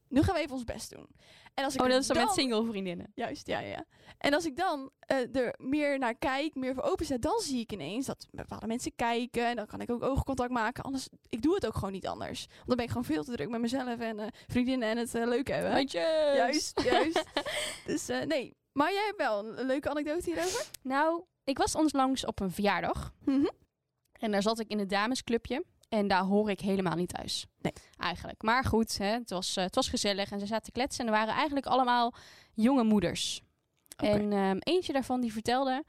[0.09, 1.07] nu gaan we even ons best doen.
[1.53, 3.11] En als ik Oh, dat is dan met single vriendinnen.
[3.15, 3.85] Juist, ja, ja.
[4.17, 7.59] En als ik dan eh, er meer naar kijk, meer voor open sta, dan zie
[7.59, 9.45] ik ineens dat bepaalde mensen kijken.
[9.47, 10.83] En dan kan ik ook oogcontact maken.
[10.83, 12.45] Anders, ik doe het ook gewoon niet anders.
[12.47, 15.15] Want dan ben ik gewoon veel te druk met mezelf en eh, vriendinnen en het
[15.15, 15.71] eh, leuk hebben.
[15.71, 16.01] Handjes.
[16.35, 17.23] Juist, juist.
[17.85, 18.55] dus eh, nee.
[18.71, 20.65] Maar jij hebt wel een, een leuke anekdote hierover?
[20.81, 23.13] Nou, ik was onlangs op een verjaardag.
[23.25, 23.47] Mhm.
[24.19, 25.63] En daar zat ik in het damesclubje.
[25.89, 27.45] En daar hoor ik helemaal niet thuis.
[27.61, 27.73] Nee.
[27.97, 28.41] Eigenlijk.
[28.41, 30.31] Maar goed, hè, het, was, eh, het was gezellig.
[30.31, 31.05] En ze zaten te kletsen.
[31.05, 32.13] En er waren eigenlijk allemaal
[32.53, 33.41] jonge moeders.
[33.97, 35.83] En ehm, eentje daarvan die vertelde...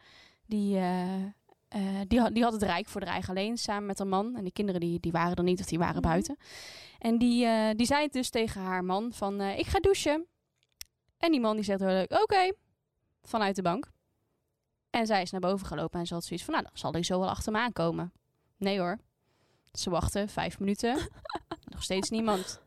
[0.46, 1.22] Die, eh,
[1.68, 4.36] eh, die, had, die had het rijk voor de eigen alleen samen met haar man.
[4.36, 6.08] En die kinderen die, die waren er niet of die waren Mhm.
[6.08, 6.36] buiten.
[6.98, 9.40] En die, die zei het dus tegen haar man van...
[9.40, 10.26] ik ga douchen.
[11.16, 12.12] En die man die zegt heel leuk...
[12.22, 12.52] Oké.
[13.22, 13.90] Vanuit de bank.
[14.90, 17.04] En zij is naar boven gelopen en ze had zoiets van, nou, dan zal ik
[17.04, 18.12] zo wel achter me aankomen.
[18.56, 18.98] Nee hoor.
[19.72, 21.08] Ze wachten vijf minuten.
[21.72, 22.60] Nog steeds niemand.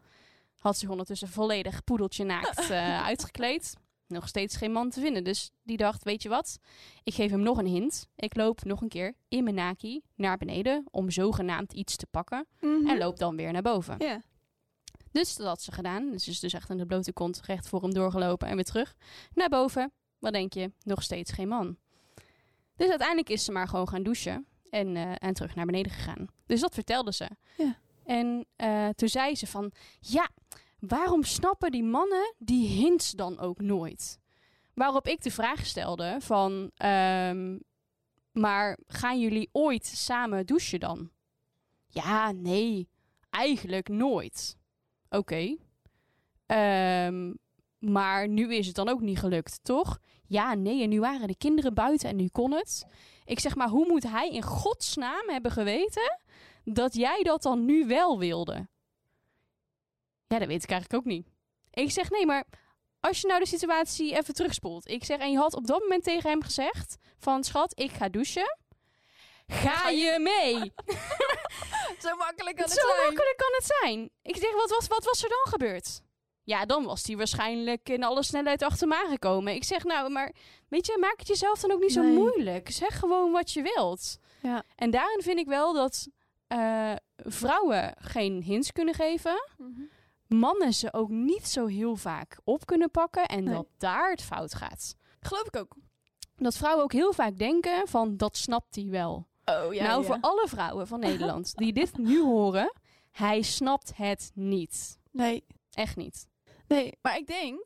[0.58, 3.74] Had zich ondertussen volledig poedeltje naakt eh, uitgekleed.
[4.08, 5.24] Nog steeds geen man te vinden.
[5.24, 6.60] Dus die dacht, weet je wat?
[7.04, 8.08] Ik geef hem nog een hint.
[8.16, 12.48] Ik loop nog een keer in mijn naki naar beneden om zogenaamd iets te pakken.
[12.60, 12.88] Mhm.
[12.88, 13.96] En loop dan weer naar boven.
[13.98, 14.22] Ja.
[15.12, 16.12] Dus dat had ze gedaan.
[16.12, 18.64] Dus ze is dus echt aan de blote kont recht voor hem doorgelopen en weer
[18.64, 18.96] terug.
[19.34, 19.92] Naar boven.
[20.20, 20.72] Wat denk je?
[20.84, 21.78] Nog steeds geen man.
[22.82, 24.46] Dus uiteindelijk is ze maar gewoon gaan douchen.
[24.70, 26.28] En, eh, en terug naar beneden gegaan.
[26.46, 27.30] Dus dat vertelde ze.
[27.58, 27.78] Ja.
[28.06, 29.72] En eh, toen zei ze van...
[30.00, 30.30] Ja,
[30.80, 34.20] waarom snappen die mannen die hints dan ook nooit?
[34.74, 36.72] Waarop ik de vraag stelde van...
[36.76, 37.58] ehm,
[38.32, 41.12] maar gaan jullie ooit samen douchen dan?
[41.88, 42.90] Ja, nee.
[43.30, 44.58] Eigenlijk nooit.
[45.10, 45.58] Oké.
[46.46, 47.34] Ehm,
[47.78, 50.00] maar nu is het dan ook niet gelukt, toch?
[50.32, 50.84] Ja, nee.
[50.84, 52.86] En nu waren de kinderen buiten en nu kon het.
[53.26, 56.20] Ik zeg maar, hoe moet hij in godsnaam hebben geweten
[56.64, 58.68] dat jij dat dan nu wel wilde?
[60.28, 61.28] Ja, dat weet ik eigenlijk ook niet.
[61.72, 62.46] Ik zeg, nee, maar
[63.00, 64.88] als je nou de situatie even terugspoelt.
[64.88, 68.10] Ik zeg, en je had op dat moment tegen hem gezegd van, schat, ik ga
[68.10, 68.58] douchen.
[69.48, 70.56] Ga je mee?
[72.04, 73.06] Zo makkelijk kan het Zo zijn.
[73.06, 74.10] makkelijk kan het zijn.
[74.22, 76.02] Ik zeg, wat was, wat was er dan gebeurd?
[76.44, 79.54] Ja, dan was hij waarschijnlijk in alle snelheid achter me aangekomen.
[79.56, 80.34] Ik zeg, nou, maar
[80.68, 82.14] weet je, maak het jezelf dan ook niet zo Nee.
[82.14, 82.70] moeilijk.
[82.72, 84.18] Zeg gewoon wat je wilt.
[84.42, 84.64] Ja.
[84.76, 86.08] En daarin vind ik wel dat
[86.48, 89.50] eh, vrouwen geen hints kunnen geven.
[89.58, 89.82] Mhm.
[90.28, 93.26] Mannen ze ook niet zo heel vaak op kunnen pakken.
[93.26, 93.54] En Nee.
[93.54, 94.96] dat daar het fout gaat.
[95.20, 95.76] Geloof ik ook.
[96.36, 99.28] Dat vrouwen ook heel vaak denken van, dat snapt hij wel.
[99.46, 99.84] Oh ja.
[99.88, 100.08] nou, ja.
[100.08, 102.74] voor alle vrouwen van Nederland die dit nu horen,
[103.12, 105.00] hij snapt het niet.
[105.12, 106.28] Nee, Echt niet.
[106.76, 106.98] Nee.
[107.02, 107.66] Maar ik denk...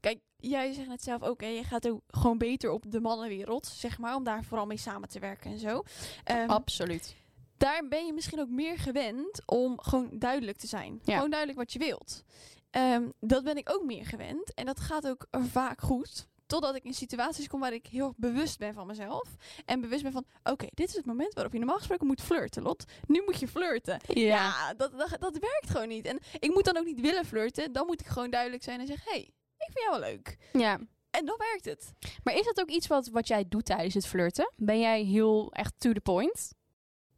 [0.00, 1.46] Kijk, jij zegt het zelf ook, hè.
[1.46, 4.14] Je gaat ook gewoon beter op de mannenwereld, zeg maar.
[4.14, 5.82] Om daar vooral mee samen te werken en zo.
[6.24, 7.16] Ehm, Absoluut.
[7.56, 11.00] daar ben je misschien ook meer gewend om gewoon duidelijk te zijn.
[11.04, 11.14] Ja.
[11.14, 12.24] Gewoon duidelijk wat je wilt.
[12.70, 14.54] Ehm, dat ben ik ook meer gewend.
[14.54, 16.26] En dat gaat ook vaak goed.
[16.54, 19.22] Totdat ik in situaties kom waar ik heel erg bewust ben van mezelf.
[19.64, 22.62] En bewust ben van, oké, dit is het moment waarop je normaal gesproken moet flirten,
[22.62, 22.84] Lot.
[23.06, 24.00] Nu moet je flirten.
[24.06, 26.06] Ja, dat, dat, dat werkt gewoon niet.
[26.06, 27.72] En ik moet dan ook niet willen flirten.
[27.72, 30.38] Dan moet ik gewoon duidelijk zijn en zeggen, hé, hey, ik vind jou wel leuk.
[30.52, 30.78] ja.
[31.10, 31.92] En dan werkt het.
[32.22, 34.52] Maar is dat ook iets wat, wat jij doet tijdens het flirten?
[34.56, 36.52] Ben jij heel echt to the point?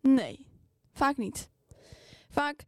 [0.01, 0.47] Nee,
[0.93, 1.51] vaak niet.
[2.29, 2.65] Vaak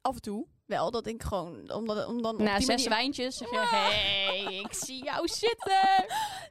[0.00, 3.36] af en toe wel, dat ik gewoon, omdat om dan op Na zes manier- wijntjes
[3.36, 3.70] zeg je, Ah.
[3.72, 6.04] hey, ik zie jou zitten.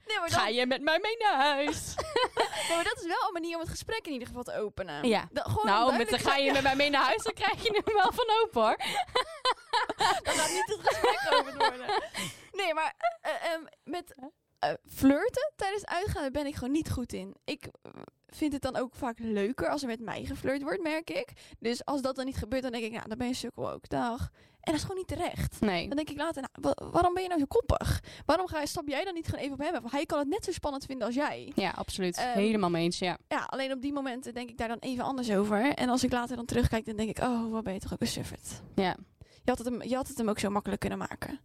[0.05, 1.93] Nee, maar, Ga je met mij mee naar huis?
[2.67, 5.07] nee, maar dat is wel een manier om het gesprek in ieder geval te openen.
[5.07, 5.27] Ja.
[5.31, 7.81] Dat, gewoon nou, met de ga je met mij mee naar huis, dan krijg je
[7.83, 8.77] hem wel van open hoor.
[10.23, 12.03] Dan gaat niet het gesprek geopend worden.
[12.51, 14.15] Nee, maar eh, ehm, met
[14.59, 17.35] eh, flirten tijdens uitgaan daar ben ik gewoon niet goed in.
[17.43, 17.67] Ik
[18.27, 21.27] vind het dan ook vaak leuker als er met mij geflirt wordt, merk ik.
[21.59, 23.89] Dus als dat dan niet gebeurt, dan denk ik, nou, dan ben je sukkel ook.
[23.89, 24.19] Dag.
[24.59, 25.61] En dat is gewoon niet terecht.
[25.61, 25.87] Nee.
[25.87, 28.03] Dan denk ik later, nou, wa- waarom ben je nou zo koppig?
[28.25, 29.71] Waarom ga je, stap jij dan niet gewoon even op hem?
[29.71, 31.51] Want hij kan het net zo spannend vinden als jij.
[31.55, 32.17] Ja, absoluut.
[32.17, 33.17] Ehm, Helemaal mee eens, ja.
[33.27, 35.73] Ja, alleen op die momenten denk ik daar dan even anders over.
[35.73, 38.01] En als ik later dan terugkijk, dan denk ik, oh, wat ben je toch ook
[38.01, 38.61] een suffert.
[38.75, 38.95] Ja.
[39.45, 41.39] Je had, het hem, je had het hem ook zo makkelijk kunnen maken.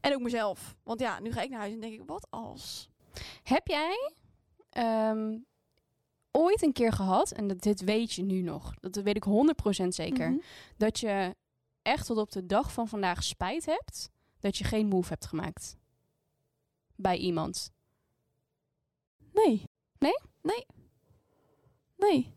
[0.00, 0.76] En ook mezelf.
[0.82, 2.88] Want ja, nu ga ik naar huis en denk ik, wat als?
[3.42, 4.12] Heb jij
[4.70, 5.38] ehm,
[6.30, 9.94] ooit een keer gehad, en dat, dit weet je nu nog, dat weet ik 100%
[9.94, 10.38] zeker, Mhm.
[10.76, 11.36] dat je
[11.82, 15.76] echt tot op de dag van vandaag spijt hebt dat je geen move hebt gemaakt
[16.96, 17.72] bij iemand?
[19.32, 19.62] Nee.
[19.98, 20.18] Nee?
[20.42, 20.66] Nee.
[21.96, 22.33] Nee.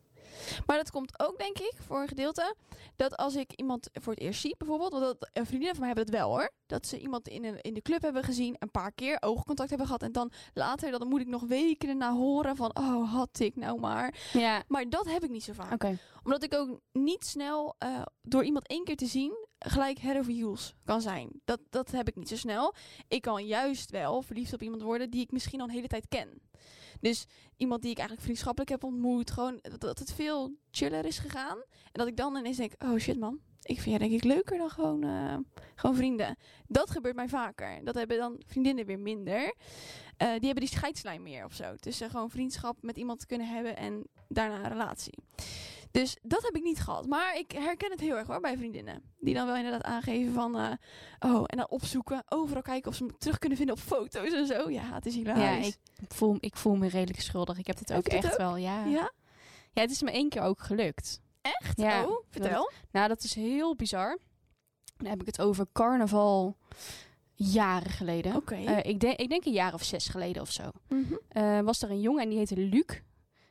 [0.65, 2.55] Maar dat komt ook, denk ik, voor een gedeelte,
[2.95, 5.87] dat als ik iemand voor het eerst zie, bijvoorbeeld, want dat, een vriendinnen van mij
[5.87, 8.71] hebben het wel hoor, dat ze iemand in, een, in de club hebben gezien, een
[8.71, 12.55] paar keer oogcontact hebben gehad en dan later, dan moet ik nog weken erna horen
[12.55, 14.13] van, oh, had ik nou maar.
[14.33, 14.63] Ja.
[14.67, 15.83] Maar dat heb ik niet zo vaak.
[16.23, 20.33] Omdat ik ook niet snel eh, door iemand één keer te zien gelijk head over
[20.33, 21.29] heels kan zijn.
[21.45, 22.73] Dat, dat heb ik niet zo snel.
[23.07, 26.07] Ik kan juist wel verliefd op iemand worden die ik misschien al een hele tijd
[26.07, 26.41] ken.
[26.99, 27.25] Dus
[27.57, 29.31] iemand die ik eigenlijk vriendschappelijk heb ontmoet.
[29.31, 31.57] Gewoon dat, het veel chiller is gegaan.
[31.57, 33.39] En dat ik dan ineens denk, oh shit man.
[33.61, 35.37] Ik vind jij denk ik leuker dan gewoon, eh,
[35.75, 36.37] gewoon vrienden.
[36.67, 37.83] Dat gebeurt mij vaker.
[37.83, 39.55] Dat hebben dan vriendinnen weer minder.
[40.17, 41.75] Eh, die hebben die scheidslijn meer of zo.
[41.75, 45.17] Tussen gewoon vriendschap met iemand kunnen hebben en daarna een relatie.
[45.91, 47.05] Dus dat heb ik niet gehad.
[47.07, 49.01] Maar ik herken het heel erg hoor bij vriendinnen.
[49.19, 50.57] Die dan wel inderdaad aangeven van...
[50.57, 50.71] eh,
[51.19, 52.23] oh, en dan opzoeken.
[52.29, 54.69] Overal kijken of ze me terug kunnen vinden op foto's en zo.
[54.69, 55.77] Ja, het is Ja, hilarisch.
[56.01, 57.57] ik voel, ik voel me redelijk schuldig.
[57.57, 58.37] Ik heb dit ook echt ook?
[58.37, 58.85] wel, ja.
[58.85, 59.11] Ja?
[59.71, 61.21] Ja, het is me één keer ook gelukt.
[61.41, 61.79] Echt?
[61.79, 62.71] Ja, oh, vertel.
[62.91, 64.17] Nou, dat is heel bizar.
[64.97, 66.57] Dan heb ik het over carnaval
[67.33, 68.35] Jaren geleden.
[68.35, 68.55] Oké.
[68.55, 70.63] Eh, ik, denk, ik denk een jaar of zes geleden of zo.
[70.89, 71.13] Mhm.
[71.27, 73.01] Eh, was er een jongen en die heette Luc.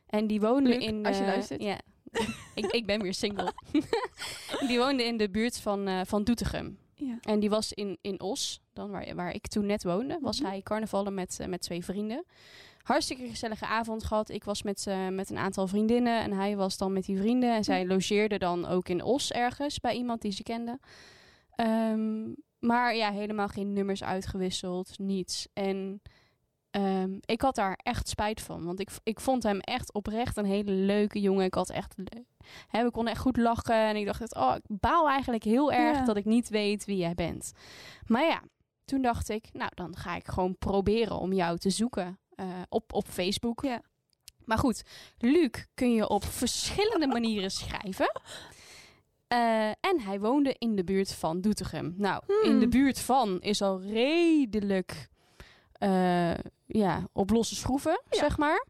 [0.07, 1.05] En die woonde Luc, in...
[1.05, 1.61] als je luistert.
[1.61, 1.79] Ja.
[2.55, 3.53] ik, ik ben weer single.
[4.67, 6.77] die woonde in de buurt van, eh, van Doetinchem.
[6.95, 7.17] Ja.
[7.21, 10.49] En die was in, in Os, dan waar, waar ik toen net woonde, was Mhm.
[10.49, 12.25] hij carnavallen met, eh, met twee vrienden.
[12.83, 14.29] Hartstikke gezellige avond gehad.
[14.29, 17.55] Ik was met, eh, met een aantal vriendinnen en hij was dan met die vrienden.
[17.55, 20.79] En zij logeerde dan ook in Os ergens bij iemand die ze kende.
[21.55, 22.23] Ehm,
[22.59, 25.47] maar ja, helemaal geen nummers uitgewisseld, niets.
[25.53, 26.01] En
[26.83, 28.65] ehm, ik had daar echt spijt van.
[28.65, 31.45] Want ik, ik vond hem echt oprecht een hele leuke jongen.
[31.45, 31.95] Ik had echt...
[32.67, 33.75] Hè, we konden echt goed lachen.
[33.75, 36.05] En ik dacht, oh, ik baal eigenlijk heel erg Ja.
[36.05, 37.51] dat ik niet weet wie jij bent.
[38.05, 38.41] Maar ja,
[38.85, 42.93] toen dacht ik, nou, dan ga ik gewoon proberen om jou te zoeken eh, op,
[42.93, 43.61] op Facebook.
[43.63, 43.81] Ja.
[44.45, 44.83] Maar goed,
[45.17, 48.21] Luc kun je op verschillende manieren schrijven.
[49.27, 51.93] Eh, en hij woonde in de buurt van Doetinchem.
[51.97, 52.59] Nou, in Hmm.
[52.59, 55.07] de buurt van is al redelijk
[55.71, 56.31] eh,
[56.67, 58.17] ja, op losse schroeven, Ja.
[58.17, 58.65] zeg maar.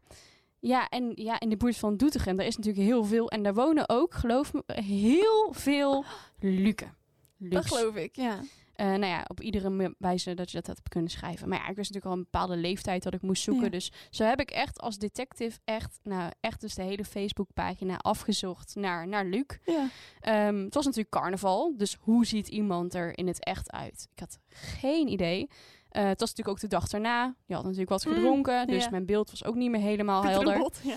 [0.60, 3.30] Ja, en ja, in de buurt van Doetinchem, daar is natuurlijk heel veel.
[3.30, 6.04] En daar wonen ook, geloof me, heel veel
[6.40, 6.96] Luken.
[7.36, 8.40] Dat geloof ik, ja.
[8.74, 11.48] Eh, nou ja, op iedere wijze dat je dat had kunnen schrijven.
[11.48, 13.64] Maar ja, ik was natuurlijk al een bepaalde leeftijd dat ik moest zoeken.
[13.64, 13.70] Ja.
[13.70, 18.74] Dus zo heb ik echt als detective echt, nou, echt dus de hele Facebookpagina afgezocht
[18.74, 19.44] naar, naar Luc.
[19.64, 19.88] ja.
[20.20, 24.08] Ehm, het was natuurlijk carnaval, dus hoe ziet iemand er in het echt uit?
[24.12, 25.48] Ik had geen idee.
[25.88, 27.34] Eh, het was natuurlijk ook de dag daarna.
[27.46, 30.70] Je had natuurlijk wat Mm, gedronken, dus mijn beeld was ook niet meer helemaal helder.
[30.82, 30.96] Ja.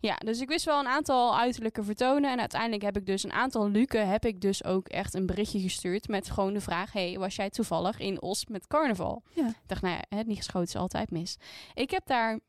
[0.00, 2.30] Ja, dus ik wist wel een aantal uiterlijke vertonen.
[2.30, 5.60] En uiteindelijk heb ik dus een aantal luken, heb ik dus ook echt een berichtje
[5.60, 9.22] gestuurd met gewoon de vraag: hey, was jij toevallig in Os met carnaval?
[9.34, 9.46] Ja.
[9.46, 11.36] Ik dacht, nou ja, het niet geschoten is altijd mis.
[11.74, 12.40] Ik heb daar,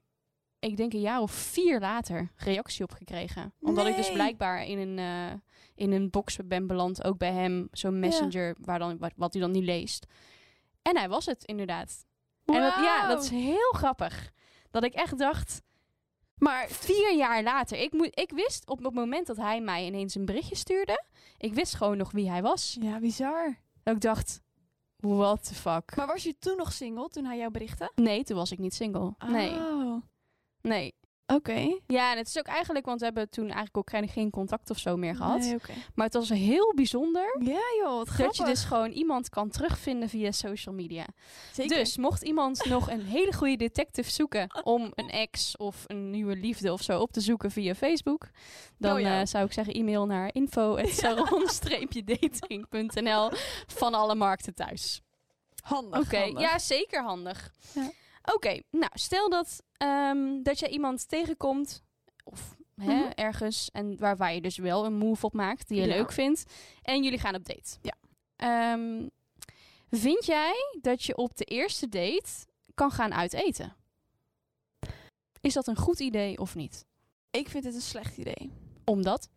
[0.59, 3.53] ik denk een jaar of vier later, reactie op gekregen.
[3.61, 5.37] Omdat ik dus blijkbaar in een, eh,
[5.75, 9.41] in een box ben beland, ook bij hem, zo'n messenger, waar dan, wat, wat hij
[9.41, 10.05] dan niet leest.
[10.89, 12.05] En hij was het inderdaad.
[12.45, 14.31] En dat, ja, dat is heel grappig.
[14.71, 15.61] Dat ik echt dacht,
[16.37, 17.77] Maar vier jaar later.
[17.77, 21.03] Ik, moet, ik wist op het moment dat hij mij ineens een berichtje stuurde.
[21.37, 22.77] Ik wist gewoon nog wie hij was.
[22.81, 23.57] ja, bizar.
[23.83, 24.41] Dat ik dacht,
[24.97, 25.95] what the fuck.
[25.95, 27.91] Maar was je toen nog single toen hij jou berichtte?
[27.95, 29.13] Nee, toen was ik niet single.
[29.27, 30.01] Nee, Oh,
[30.61, 30.93] nee.
[31.35, 31.77] Oké.
[31.87, 34.69] Ja, en het is ook eigenlijk, want we hebben toen eigenlijk ook geen- geen contact
[34.69, 35.39] of zo meer gehad.
[35.39, 35.57] Nee.
[35.95, 38.25] Maar het was heel bijzonder Ja joh, wat grappig.
[38.25, 41.05] dat je dus gewoon iemand kan terugvinden via social media.
[41.53, 41.77] Zeker.
[41.77, 46.35] Dus mocht iemand nog een hele goede detective zoeken om een ex of een nieuwe
[46.35, 48.29] liefde of zo op te zoeken via Facebook,
[48.77, 49.19] dan Oh ja.
[49.19, 53.29] eh, zou ik zeggen e-mail naar info@saron-dating.nl
[53.67, 55.01] van alle markten thuis.
[55.63, 55.99] handig.
[55.99, 57.51] Oké, ja, zeker handig.
[57.73, 57.91] Ja.
[58.33, 61.83] Oké, nou stel dat, ehm, dat je iemand tegenkomt
[62.23, 63.11] of hè, Mhm.
[63.15, 65.95] ergens en waar, waar je dus wel een move op maakt die je Ja.
[65.95, 66.43] leuk vindt
[66.81, 67.77] en jullie gaan op date.
[67.81, 67.93] Ja.
[68.35, 69.07] Ehm,
[69.89, 72.31] vind jij dat je op de eerste date
[72.73, 73.75] kan gaan uiteten?
[75.41, 76.85] Is dat een goed idee of niet?
[77.31, 78.51] Ik vind het een slecht idee.
[78.85, 79.29] Omdat?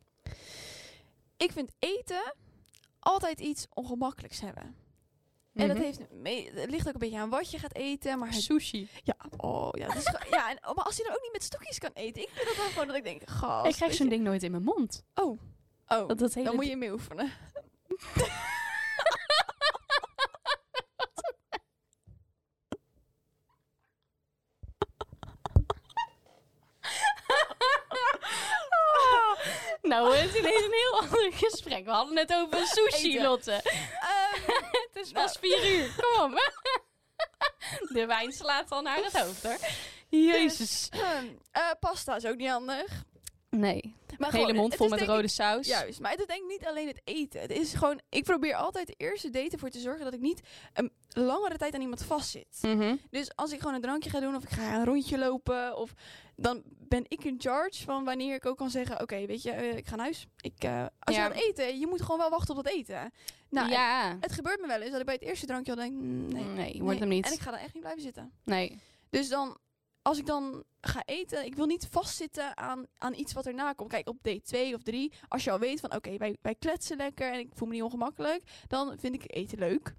[1.37, 2.35] Ik vind eten
[2.99, 4.77] altijd iets ongemakkelijks hebben.
[5.55, 5.87] En dat Mhm.
[5.87, 8.89] heeft mee, het ligt ook een beetje aan wat je gaat eten, maar het, sushi.
[9.03, 11.79] ja, oh ja, het is ja, en, maar als je dan ook niet met stokjes
[11.79, 14.07] kan eten, ik vind dat dan gewoon dat ik denk, gast, Ik krijg weet zo'n
[14.09, 15.05] je- ding nooit in mijn mond.
[15.15, 15.41] Oh,
[15.89, 17.33] oh, Dat, dat hele dan moet je mee oefenen.
[29.83, 31.85] nou, het is ineens een heel ander gesprek.
[31.85, 33.23] We hadden het over sushi, Eten.
[33.29, 33.53] Lotte.
[33.53, 34.53] Ehm,
[35.13, 35.95] Pas vier uur.
[35.97, 36.53] Kom op.
[37.95, 39.59] De wijn slaat al naar het hoofd, hoor.
[40.09, 40.89] Jezus.
[40.91, 43.05] ehm, eh, pasta is ook niet handig.
[43.51, 43.95] Nee.
[44.31, 45.67] Maar Hele mond vol met rode ik- saus.
[45.67, 47.41] Juist, maar het is denk ik niet alleen het eten.
[47.41, 50.41] Het is gewoon, ik probeer altijd de eerste date ervoor te zorgen dat ik niet
[50.73, 52.59] een langere tijd aan iemand vastzit.
[52.63, 52.97] Mhm.
[53.11, 55.93] Dus als ik gewoon een drankje ga doen of ik ga een rondje lopen of
[56.37, 59.77] dan ben ik in charge van wanneer ik ook kan zeggen, oké, weet je, eh,
[59.77, 60.27] ik ga naar huis.
[60.41, 61.25] Ik, eh, als Ja.
[61.27, 63.13] je gaat eten, je moet gewoon wel wachten op dat eten.
[63.49, 64.17] Nou, ja.
[64.21, 66.45] het gebeurt me wel eens dat ik bij het eerste drankje al denk, mm, nee,
[66.45, 66.99] Nee, wordt nee.
[66.99, 67.27] hem niet.
[67.27, 68.33] En ik ga dan echt niet blijven zitten.
[68.45, 68.79] Nee.
[69.11, 69.57] Dus dan,
[70.03, 73.91] als ik dan ga eten, ik wil niet vastzitten aan, aan iets wat erna komt.
[73.91, 76.97] Kijk, op date 2 of 3, als je al weet van oké, wij, wij kletsen
[76.97, 79.95] lekker en ik voel me niet ongemakkelijk, dan vind ik eten leuk.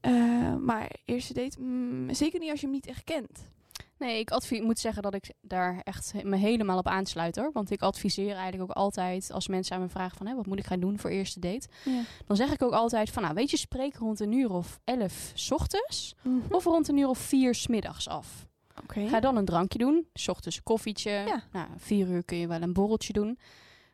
[0.00, 3.52] Eh, maar eerste date, mm, zeker niet als je hem niet echt kent.
[3.98, 7.50] Nee, ik moet zeggen dat ik daar echt me helemaal op aansluit hoor.
[7.52, 10.26] Want ik adviseer eigenlijk ook altijd als mensen aan me vragen van...
[10.26, 11.68] Hé, wat moet ik gaan doen voor eerste date?
[11.84, 12.02] Ja.
[12.26, 13.22] Dan zeg ik ook altijd van...
[13.22, 16.14] Nou, weet je, spreek rond een uur of elf 's ochtends...
[16.22, 16.54] Mhm.
[16.54, 18.46] of rond een uur of vier 's middags af.
[18.86, 20.06] Ga dan een drankje doen.
[20.14, 21.10] 's ochtends een koffietje.
[21.10, 21.42] Ja.
[21.52, 23.38] Nou, vier uur kun je wel een borreltje doen.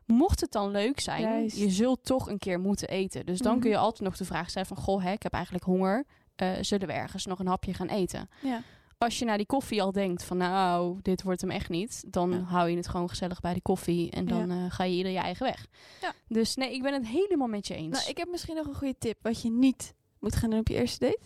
[0.06, 1.56] Mocht het dan leuk zijn, Juist.
[1.56, 3.26] je zult toch een keer moeten eten.
[3.26, 3.60] Dus dan Mhm.
[3.60, 4.76] kun je altijd nog de vraag stellen van...
[4.76, 6.04] Goh, hè, ik heb eigenlijk honger.
[6.36, 8.28] eh, zullen we ergens nog een hapje gaan eten.
[8.42, 8.62] Ja.
[8.98, 12.30] Als je na die koffie al denkt van nou, dit wordt hem echt niet, dan
[12.30, 12.38] Ja.
[12.38, 15.18] hou je het gewoon gezellig bij die koffie en dan eh, ga je ieder je
[15.18, 15.66] eigen weg.
[16.00, 16.12] Ja.
[16.28, 17.98] Dus nee, ik ben het helemaal met je eens.
[17.98, 20.68] Nou, ik heb misschien nog een goede tip wat je niet moet gaan doen op
[20.68, 21.18] je eerste date.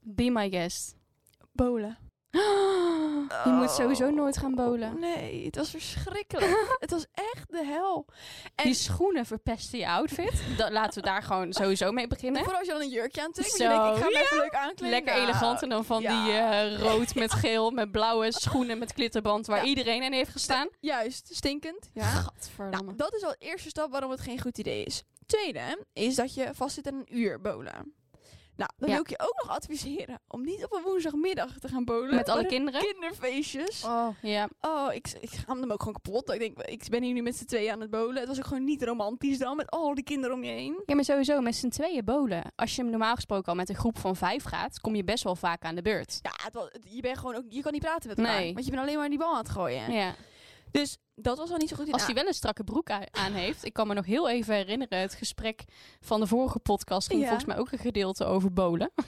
[0.00, 0.96] Be my guest.
[1.52, 1.98] Bolen.
[3.44, 4.98] Je moet sowieso nooit gaan bolen.
[5.00, 6.76] Nee, het was verschrikkelijk.
[6.78, 8.06] het was echt de hel.
[8.54, 10.42] En Die schoenen verpesten je outfit.
[10.56, 12.40] Da- laten we daar gewoon sowieso mee beginnen.
[12.42, 13.50] vooral als je dan een jurkje aantrekt.
[13.50, 14.20] Zo, je denkt, ik ga ja.
[14.20, 14.90] even leuk aankleden.
[14.90, 16.24] Lekker Nou, elegant en dan van ja.
[16.24, 19.64] die eh, rood met geel met blauwe schoenen met klitterband waar Ja.
[19.64, 20.68] iedereen in heeft gestaan.
[20.80, 21.90] Juist, stinkend.
[21.92, 22.02] Ja.
[22.04, 22.84] Gadverdamme.
[22.84, 25.02] Nou, dat is al de eerste stap waarom het geen goed idee is.
[25.26, 27.94] Tweede is dat je vastzit aan een uur bolen.
[28.56, 28.94] Nou, dan Ja.
[28.94, 32.14] wil ik je ook nog adviseren om niet op een woensdagmiddag te gaan bolen.
[32.14, 32.80] met alle kinderen.
[32.80, 33.84] kinderfeestjes.
[33.84, 34.48] Oh, ja.
[34.60, 36.32] Oh, ik, ik ga hem ook gewoon kapot.
[36.32, 38.16] Ik denk, ik ben hier nu met z'n tweeën aan het bolen.
[38.16, 40.82] Het was ook gewoon niet romantisch dan, met al die kinderen om je heen.
[40.86, 42.42] ja, maar sowieso met z'n tweeën bolen.
[42.56, 45.36] Als je normaal gesproken al met een groep van vijf gaat, kom je best wel
[45.36, 46.18] vaak aan de beurt.
[46.22, 48.40] Ja, het was, het- je bent gewoon ook, je kan niet praten met elkaar.
[48.40, 48.52] Nee.
[48.52, 49.92] Want je bent alleen maar die bal aan het gooien.
[49.92, 50.14] Ja.
[50.72, 51.92] Dus dat was al niet zo goed.
[51.92, 53.64] Als hij wel een strakke broek aan heeft.
[53.64, 55.64] Ik kan me nog heel even herinneren, het gesprek
[56.00, 57.26] van de vorige podcast ging Ja.
[57.26, 58.92] volgens mij ook een gedeelte over bolen.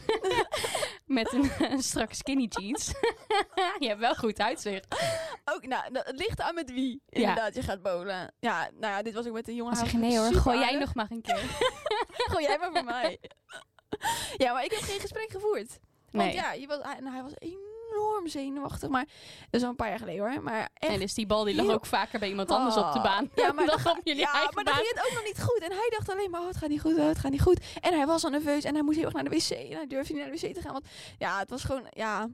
[1.07, 2.87] Met een, een strakke skinny jeans.
[3.79, 4.87] je hebt wel goed uitzicht.
[5.45, 8.35] Ook, nou, het ligt aan met wie inderdaad je gaat bolen.
[8.41, 9.77] Ja, nou ja, dit was ook met een jongen.
[9.77, 11.43] Zeg nee hoor, gooi jij nog maar een keer.
[12.31, 13.21] Gooi jij maar voor mij.
[14.37, 15.79] ja, maar ik heb geen gesprek gevoerd.
[16.11, 16.35] Want Nee.
[16.35, 17.74] ja, je was, hij, en hij was enorm
[18.24, 18.88] zenuwachtig.
[18.88, 19.05] Maar
[19.51, 20.42] dat is al een paar jaar geleden hoor.
[20.42, 20.92] Maar echt.
[20.92, 23.05] En dus die bal die lag heel- ook vaker bij iemand anders op de Oh.
[23.05, 23.30] baan.
[23.34, 24.74] Ja, maar dan op jullie ja, eigen maar baan.
[24.74, 25.59] ging het ook nog niet goed.
[25.62, 27.61] En hij dacht alleen maar, oh, het gaat niet goed, oh, het gaat niet goed.
[27.80, 29.51] En hij was al nerveus en hij moest heel erg naar de wc.
[29.51, 30.72] En hij durfde niet naar de wc te gaan.
[30.72, 30.84] Want
[31.18, 32.28] ja, het was gewoon, ja,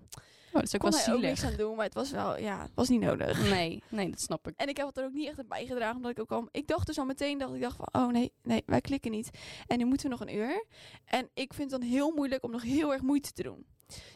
[0.53, 1.53] Oh, dat is ook wel hij ook niks zielig.
[1.53, 1.77] aan doen.
[1.77, 3.51] Maar het was wel, ja, het was niet nodig.
[3.51, 4.55] Nee, nee, dat snap ik.
[4.57, 6.49] En ik heb het er ook niet echt aan bijgedragen, omdat ik ook al...
[6.51, 9.31] Ik dacht dus al meteen, dat ik dacht van, oh nee, nee, wij klikken niet.
[9.67, 10.65] En nu moeten we nog een uur.
[11.05, 13.67] En ik vind het dan heel moeilijk om nog heel erg moeite te doen.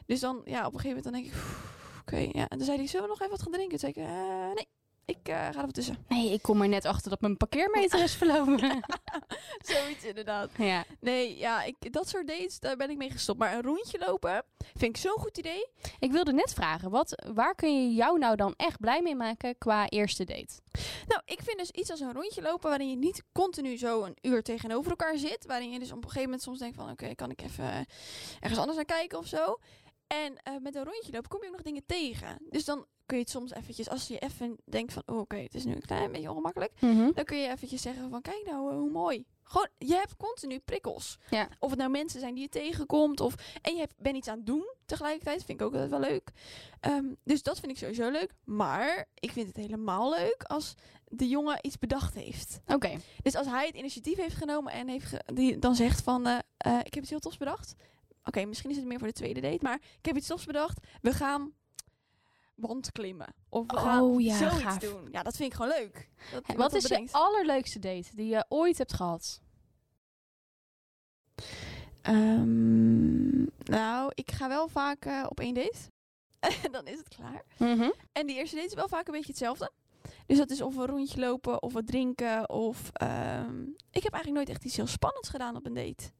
[0.06, 2.48] Dus dan, ja, op een gegeven moment dan denk ik, "Oeh, oké, ja.
[2.48, 3.78] En dan zei hij, zullen we nog even wat gaan drinken?
[3.78, 4.68] Toen zei ik, eh, nee,
[5.04, 6.04] ik eh, ga er tussen.
[6.08, 8.80] Nee, ik kom er net achter dat mijn parkeermeter is verloren.
[9.72, 10.50] Zoiets inderdaad.
[10.56, 10.84] ja.
[11.00, 13.38] Nee, ja, ik, dat soort dates, daar ben ik mee gestopt.
[13.38, 15.66] Maar een rondje lopen vind ik zo'n goed idee.
[15.98, 19.58] Ik wilde net vragen, wat, waar kun je jou nou dan echt blij mee maken
[19.58, 20.60] qua eerste date?
[21.06, 24.16] Nou, ik vind dus iets als een rondje lopen waarin je niet continu zo een
[24.22, 25.46] uur tegenover elkaar zit.
[25.46, 27.78] Waarin je dus op een gegeven moment soms denkt van oké, kan ik even eh,
[28.40, 29.58] ergens anders naar kijken of zo.
[30.06, 32.38] En eh, met een rondje lopen kom je ook nog dingen tegen.
[32.50, 35.54] Dus dan kun je het soms eventjes, als je even denkt van oh, oké, het
[35.54, 36.72] is nu een klein beetje ongemakkelijk.
[37.14, 39.24] Dan kun je eventjes zeggen van kijk nou eh, hoe mooi.
[39.42, 41.18] Gewoon, je hebt continu prikkels.
[41.30, 41.48] Ja.
[41.58, 43.20] Of het nou mensen zijn die je tegenkomt.
[43.20, 45.44] Of, en je hebt, bent iets aan het doen tegelijkertijd.
[45.44, 46.30] Vind ik ook altijd wel leuk.
[46.80, 48.32] Ehm, dus dat vind ik sowieso leuk.
[48.44, 50.74] Maar ik vind het helemaal leuk als
[51.04, 52.60] de jongen iets bedacht heeft.
[52.66, 52.96] Oké.
[53.22, 56.26] Dus als hij het initiatief heeft genomen en heeft ge- die dan zegt van...
[56.26, 57.74] eh, eh, ik heb iets heel tofs bedacht.
[58.24, 59.58] Oké, misschien is het meer voor de tweede date.
[59.62, 60.86] Maar ik heb iets tofs bedacht.
[61.02, 61.52] We gaan
[62.54, 63.34] wand klimmen.
[63.48, 64.78] Of we gaan Oh ja, zoiets gaaf.
[64.78, 65.08] doen.
[65.12, 66.08] Ja, dat vind ik gewoon leuk.
[66.32, 67.12] Dat, Wat is je bedenkt.
[67.12, 69.40] allerleukste date die je ooit hebt gehad?
[72.02, 75.78] Ehm, nou, ik ga wel vaak eh, op één date.
[76.40, 77.44] En dan is het klaar.
[78.12, 79.70] En die eerste date is wel vaak een beetje hetzelfde.
[80.26, 82.90] Dus dat is of een rondje lopen, of wat drinken, of...
[82.92, 86.10] ehm, ik heb eigenlijk nooit echt iets heel spannends gedaan op een date.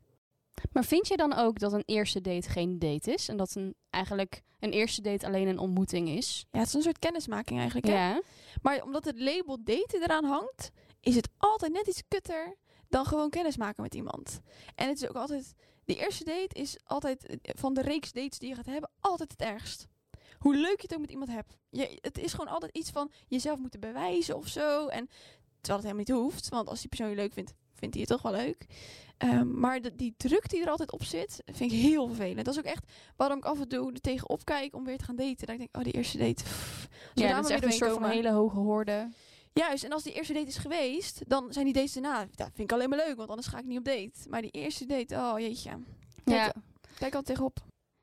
[0.73, 3.29] Maar vind je dan ook dat een eerste date geen date is?
[3.29, 6.47] En dat een, eigenlijk een eerste date alleen een ontmoeting is?
[6.51, 7.87] Ja, het is een soort kennismaking eigenlijk.
[7.87, 7.93] Hè?
[7.93, 8.23] Ja.
[8.63, 12.57] Maar omdat het label daten eraan hangt, is het altijd net iets kutter
[12.89, 14.41] dan gewoon kennismaken met iemand.
[14.75, 15.55] En het is ook altijd...
[15.85, 19.41] De eerste date is altijd van de reeks dates die je gaat hebben, altijd het
[19.41, 19.87] ergst.
[20.39, 21.57] Hoe leuk je het ook met iemand hebt.
[21.71, 24.87] Je, het is gewoon altijd iets van jezelf moeten bewijzen of zo.
[24.87, 25.09] En
[25.61, 26.49] terwijl het helemaal niet hoeft.
[26.49, 27.55] Want als die persoon je leuk vindt,
[27.93, 28.67] vindt hij je toch wel leuk.
[29.19, 32.45] Ehm, maar de- die druk die er altijd op zit, vind ik heel vervelend.
[32.45, 32.85] Dat is ook echt
[33.17, 35.47] waarom ik af en toe er tegenop kijk om weer te gaan daten.
[35.47, 36.43] Dan denk ik, oh, die eerste date.
[36.45, 39.09] pff, Ja, dat is echt een soort van hele hoge hoorde.
[39.53, 42.27] Juist, en als die eerste date is geweest, dan zijn die dates daarna.
[42.35, 44.13] Dat vind ik alleen maar leuk, want anders ga ik niet op date.
[44.29, 45.71] Maar die eerste date, oh jeetje.
[46.25, 46.53] Kijk, Ja.
[46.99, 47.59] kijk al tegenop.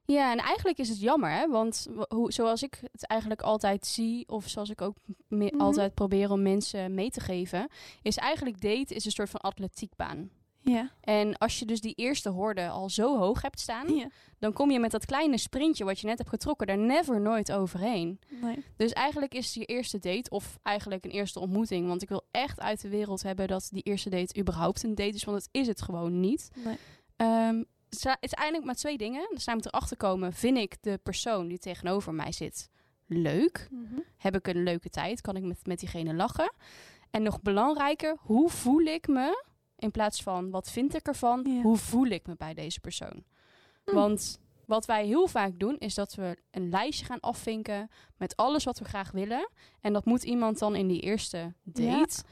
[0.05, 1.47] Ja, en eigenlijk is het jammer, hè?
[1.47, 4.97] Want hoe, zoals ik het eigenlijk altijd zie, of zoals ik ook
[5.29, 5.61] Mhm.
[5.61, 7.67] altijd probeer om mensen mee te geven,
[8.01, 10.29] is eigenlijk date is een soort van atletiekbaan.
[10.63, 10.91] Ja.
[11.01, 14.07] En als je dus die eerste horde al zo hoog hebt staan, ja.
[14.39, 17.51] dan kom je met dat kleine sprintje wat je net hebt getrokken daar never nooit
[17.51, 18.19] overheen.
[18.41, 18.63] Nee.
[18.77, 22.59] Dus eigenlijk is je eerste date, of eigenlijk een eerste ontmoeting, want ik wil echt
[22.59, 25.67] uit de wereld hebben dat die eerste date überhaupt een date is, want dat is
[25.67, 26.49] het gewoon niet.
[26.63, 26.77] nee.
[27.15, 27.63] Ehm,
[27.99, 29.27] eigenlijk maar twee dingen.
[29.33, 32.69] Dus daar moet erachter komen, vind ik de persoon die tegenover mij zit
[33.05, 33.67] leuk?
[33.71, 33.99] Mhm.
[34.17, 35.21] Heb ik een leuke tijd?
[35.21, 36.53] Kan ik met, met diegene lachen?
[37.11, 39.43] En nog belangrijker, hoe voel ik me?
[39.75, 41.59] In plaats van wat vind ik ervan?
[41.61, 43.23] Hoe voel ik me bij deze persoon?
[43.85, 43.93] Hm.
[43.93, 48.63] Want wat wij heel vaak doen, is dat we een lijstje gaan afvinken met alles
[48.63, 49.49] wat we graag willen.
[49.81, 52.23] En dat moet iemand dan in die eerste date,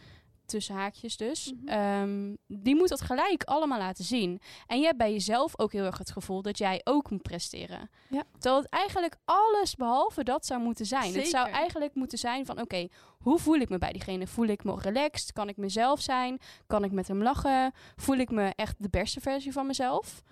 [0.49, 1.67] tussen haakjes dus, Mhm.
[1.67, 4.39] ehm, die moet dat gelijk allemaal laten zien.
[4.67, 7.89] En je hebt bij jezelf ook heel erg het gevoel dat jij ook moet presteren.
[8.09, 8.23] Ja.
[8.39, 11.13] Terwijl het eigenlijk alles behalve dat zou moeten zijn.
[11.15, 12.87] Het zou eigenlijk moeten zijn van, oké,
[13.19, 14.27] hoe voel ik me bij diegene?
[14.27, 15.33] Voel ik me relaxed?
[15.33, 16.39] Kan ik mezelf zijn?
[16.67, 17.71] Kan ik met hem lachen?
[17.95, 20.23] Voel ik me echt de beste versie van mezelf?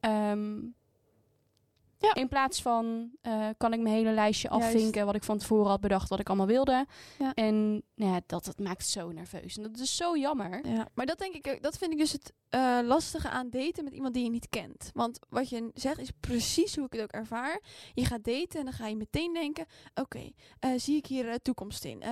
[0.00, 0.58] Ehm,
[2.02, 2.14] Ja.
[2.14, 4.64] In plaats van eh, kan ik mijn hele lijstje Juist.
[4.64, 6.86] afvinken wat ik van tevoren had bedacht wat ik allemaal wilde.
[7.18, 7.34] Ja.
[7.34, 9.56] En nou ja, dat, dat maakt zo nerveus.
[9.56, 10.66] En dat is zo jammer.
[10.68, 13.92] Ja, maar dat denk ik, dat vind ik dus het eh, lastige aan daten met
[13.92, 14.90] iemand die je niet kent.
[14.94, 17.60] Want wat je zegt is precies hoe ik het ook ervaar.
[17.94, 21.84] Je gaat daten en dan ga je meteen denken: oké, eh, zie ik hier toekomst
[21.84, 22.02] in?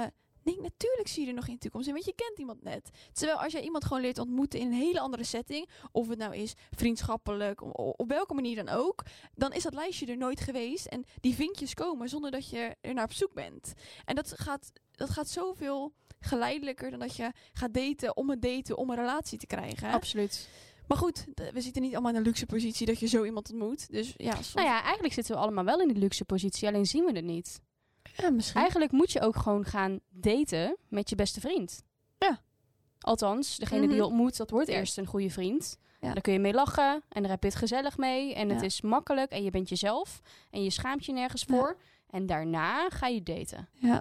[0.42, 2.90] Nee, natuurlijk zie je er nog geen toekomst in, want je kent iemand net.
[3.12, 6.36] Terwijl als jij iemand gewoon leert ontmoeten in een hele andere setting, of het nou
[6.36, 9.02] is vriendschappelijk, op welke manier dan ook,
[9.34, 10.86] dan is dat lijstje er nooit geweest.
[10.86, 13.72] En die vinkjes komen zonder dat je er naar op zoek bent.
[14.04, 18.78] En dat gaat, dat gaat zoveel geleidelijker dan dat je gaat daten om het daten,
[18.78, 19.92] om een relatie te krijgen.
[19.92, 20.48] Absoluut.
[20.86, 23.90] Maar goed, we zitten niet allemaal in een luxe positie dat je zo iemand ontmoet.
[23.90, 24.54] Dus ja, soms...
[24.54, 27.24] Nou ja, eigenlijk zitten we allemaal wel in die luxe positie, alleen zien we het
[27.24, 27.60] niet.
[28.16, 28.60] Ja, misschien.
[28.60, 31.82] Eigenlijk moet je ook gewoon gaan daten met je beste vriend.
[32.18, 32.40] Ja.
[33.00, 34.04] Althans, degene die je Mhm.
[34.04, 35.76] ontmoet, dat wordt eerst een goede vriend.
[36.00, 36.12] Ja.
[36.12, 38.34] Daar kun je mee lachen en daar heb je het gezellig mee.
[38.34, 40.20] En het is makkelijk en je bent jezelf.
[40.50, 41.54] En je schaamt je nergens Ja.
[41.54, 41.76] voor.
[42.10, 43.68] En daarna ga je daten.
[43.72, 44.00] Ja.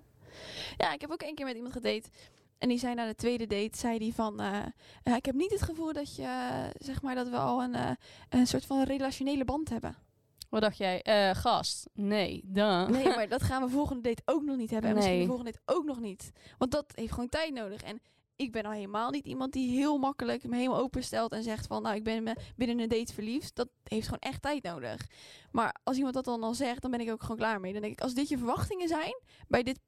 [0.77, 2.09] ja, ik heb ook één keer met iemand gedate.
[2.57, 4.39] En die zei na de tweede date, zei die van...
[4.39, 4.57] eh,
[5.03, 7.75] eh, ik heb niet het gevoel dat je, eh, zeg maar, dat we al een,
[8.29, 9.95] een soort van relationele band hebben.
[10.49, 11.01] Wat dacht jij?
[11.01, 11.89] Eh, gast?
[11.93, 12.91] Nee, dan.
[12.91, 14.89] Nee, maar dat gaan we volgende date ook nog niet hebben.
[14.89, 16.31] En misschien de volgende date ook nog niet.
[16.57, 17.83] Want dat heeft gewoon tijd nodig.
[17.83, 18.01] En
[18.35, 21.81] ik ben al helemaal niet iemand die heel makkelijk me helemaal openstelt en zegt van,
[21.81, 23.55] nou, ik ben me binnen een date verliefd.
[23.55, 25.07] Dat heeft gewoon echt tijd nodig.
[25.51, 27.71] Maar als iemand dat dan al zegt, dan ben ik ook gewoon klaar mee.
[27.73, 29.79] Dan denk ik, als dit je verwachtingen zijn bij dit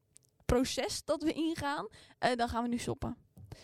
[0.45, 1.88] proces dat we ingaan,
[2.20, 3.18] eh, dan gaan we nu stoppen.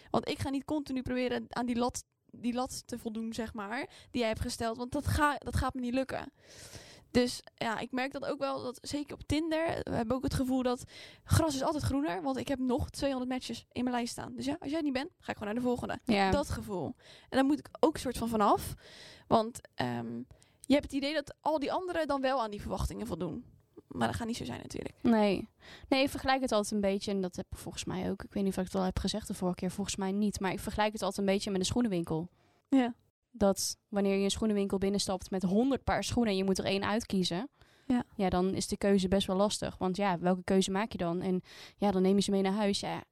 [0.10, 3.90] Want ik ga niet continu proberen aan die lat, die lat te voldoen, zeg maar,
[4.12, 4.78] die jij hebt gesteld.
[4.78, 6.32] Want dat, ga, dat gaat me niet lukken.
[7.22, 10.34] Dus ja, ik merk dat ook wel, dat zeker op Tinder, we hebben ook het
[10.34, 10.84] gevoel dat
[11.24, 12.22] gras is altijd groener.
[12.22, 14.34] Want ik heb nog 200 matches in mijn lijst staan.
[14.36, 16.00] Dus ja, als jij niet bent, ga ik gewoon naar de volgende.
[16.04, 16.32] Ja.
[16.32, 16.96] Dat gevoel.
[17.30, 18.74] En daar moet ik ook soort van vanaf.
[19.28, 20.18] Want ehm,
[20.62, 23.46] je hebt het idee dat al die anderen dan wel aan die verwachtingen voldoen.
[23.88, 24.96] Maar dat gaat niet zo zijn natuurlijk.
[25.02, 25.50] Nee.
[25.90, 27.12] Nee, ik vergelijk het altijd een beetje.
[27.12, 28.24] En dat heb ik volgens mij ook.
[28.24, 29.72] Ik weet niet of ik het al heb gezegd de vorige keer.
[29.72, 30.40] Volgens mij niet.
[30.40, 32.30] Maar ik vergelijk het altijd een beetje met een schoenenwinkel.
[32.70, 32.94] Ja.
[33.38, 36.86] Dat wanneer je een schoenenwinkel binnenstapt met 100 paar schoenen en je moet er één
[36.86, 37.50] uitkiezen,
[37.86, 38.04] Ja.
[38.16, 39.78] ja, dan is de keuze best wel lastig.
[39.78, 41.22] Want ja, welke keuze maak je dan?
[41.22, 41.42] En
[41.78, 42.80] ja, dan neem je ze mee naar huis.
[42.80, 43.04] Ja,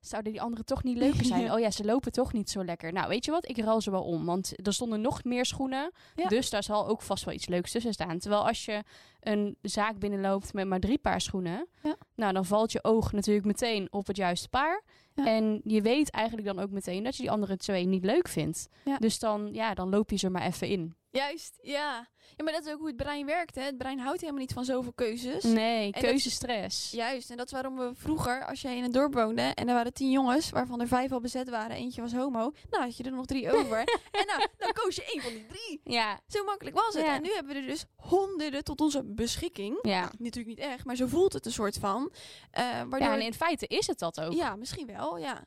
[0.00, 1.40] zouden die anderen toch niet leuker zijn?
[1.48, 1.54] Ja.
[1.54, 2.92] Oh ja, ze lopen toch niet zo lekker.
[2.92, 3.48] Nou, weet je wat?
[3.48, 4.24] Ik ruil ze wel om.
[4.24, 5.92] Want er stonden nog meer schoenen.
[6.16, 6.28] Ja.
[6.28, 8.18] Dus daar zal ook vast wel iets leuks tussen staan.
[8.18, 8.82] Terwijl als je
[9.20, 11.96] een zaak binnenloopt met maar drie paar schoenen, Ja.
[12.14, 14.82] nou, dan valt je oog natuurlijk meteen op het juiste paar.
[15.14, 18.68] En je weet eigenlijk dan ook meteen dat je die andere twee niet leuk vindt.
[18.98, 20.94] Dus dan, ja, dan loop je ze maar even in.
[21.10, 22.08] Juist, ja.
[22.36, 23.54] Ja, maar dat is ook hoe het brein werkt.
[23.54, 23.62] Hè?
[23.62, 25.42] Het brein houdt helemaal niet van zoveel keuzes.
[25.42, 26.90] Nee, keuzestress.
[26.90, 29.74] Juist, en dat is waarom we vroeger, als jij in een dorp woonde en er
[29.74, 33.04] waren tien jongens, waarvan er vijf al bezet waren, eentje was homo, nou had je
[33.04, 33.78] er nog drie over.
[34.10, 35.80] en nou, dan koos je één van die drie.
[35.84, 37.04] Ja, Zo makkelijk was het.
[37.04, 37.14] Ja.
[37.14, 39.78] En nu hebben we er dus honderden tot onze beschikking.
[39.82, 40.10] ja.
[40.18, 42.12] Natuurlijk niet echt, maar zo voelt het een soort van.
[42.50, 44.32] Eh waardoor ja, en in feite is het dat ook.
[44.32, 45.44] Ja, misschien wel, ja.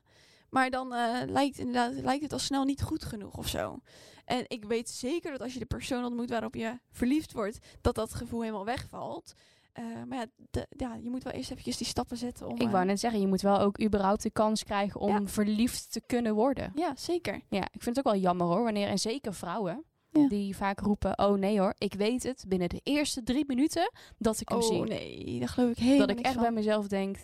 [0.49, 3.79] Maar dan eh, lijkt, inderdaad, lijkt het al snel niet goed genoeg of zo.
[4.25, 7.95] En ik weet zeker dat als je de persoon ontmoet waarop je verliefd wordt, dat
[7.95, 9.33] dat gevoel helemaal wegvalt.
[9.71, 12.55] Eh, maar ja, de- ja, je moet wel eerst eventjes die stappen zetten om...
[12.55, 15.27] Ik eh, wou net zeggen, je moet wel ook überhaupt de kans krijgen om Ja.
[15.27, 16.71] verliefd te kunnen worden.
[16.75, 17.41] Ja, zeker.
[17.49, 20.27] Ja, ik vind het ook wel jammer hoor, wanneer, en zeker vrouwen, Ja.
[20.27, 24.39] die vaak roepen, oh nee hoor, ik weet het binnen de eerste drie minuten dat
[24.39, 24.81] ik hem Oh zie.
[24.83, 26.43] nee, daar geloof ik helemaal dat ik echt van.
[26.43, 27.17] bij mezelf denk,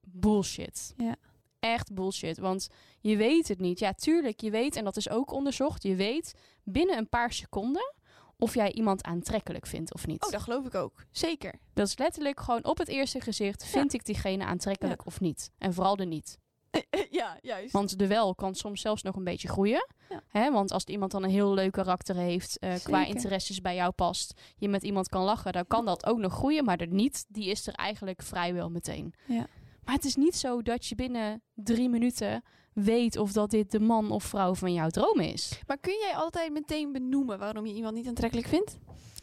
[0.00, 0.94] bullshit.
[0.96, 1.16] Ja.
[1.60, 2.68] Echt bullshit, want
[3.02, 3.78] je weet het niet.
[3.78, 6.34] Ja, tuurlijk, je weet, en dat is ook onderzocht, je weet
[6.64, 7.94] binnen een paar seconden
[8.38, 10.24] of jij iemand aantrekkelijk vindt of niet.
[10.24, 11.04] Oh, dat geloof ik ook.
[11.10, 11.54] Zeker.
[11.74, 15.50] Dat is letterlijk gewoon op het eerste gezicht, vind ik diegene aantrekkelijk of niet?
[15.58, 16.38] En vooral de niet.
[17.10, 17.72] ja, juist.
[17.72, 19.86] Want de wel kan soms zelfs nog een beetje groeien.
[20.08, 20.22] Ja.
[20.28, 20.50] Hè?
[20.50, 24.40] Want als iemand dan een heel leuk karakter heeft, eh, qua interesses bij jou past,
[24.56, 26.64] je met iemand kan lachen, dan kan dat ook nog groeien.
[26.64, 29.14] Maar de niet, die is er eigenlijk vrijwel meteen.
[29.26, 29.46] Ja.
[29.84, 33.80] Maar het is niet zo dat je binnen drie minuten weet of dat dit de
[33.80, 35.60] man of vrouw van jouw droom is.
[35.66, 38.78] Maar kun jij altijd meteen benoemen waarom je iemand niet aantrekkelijk vindt?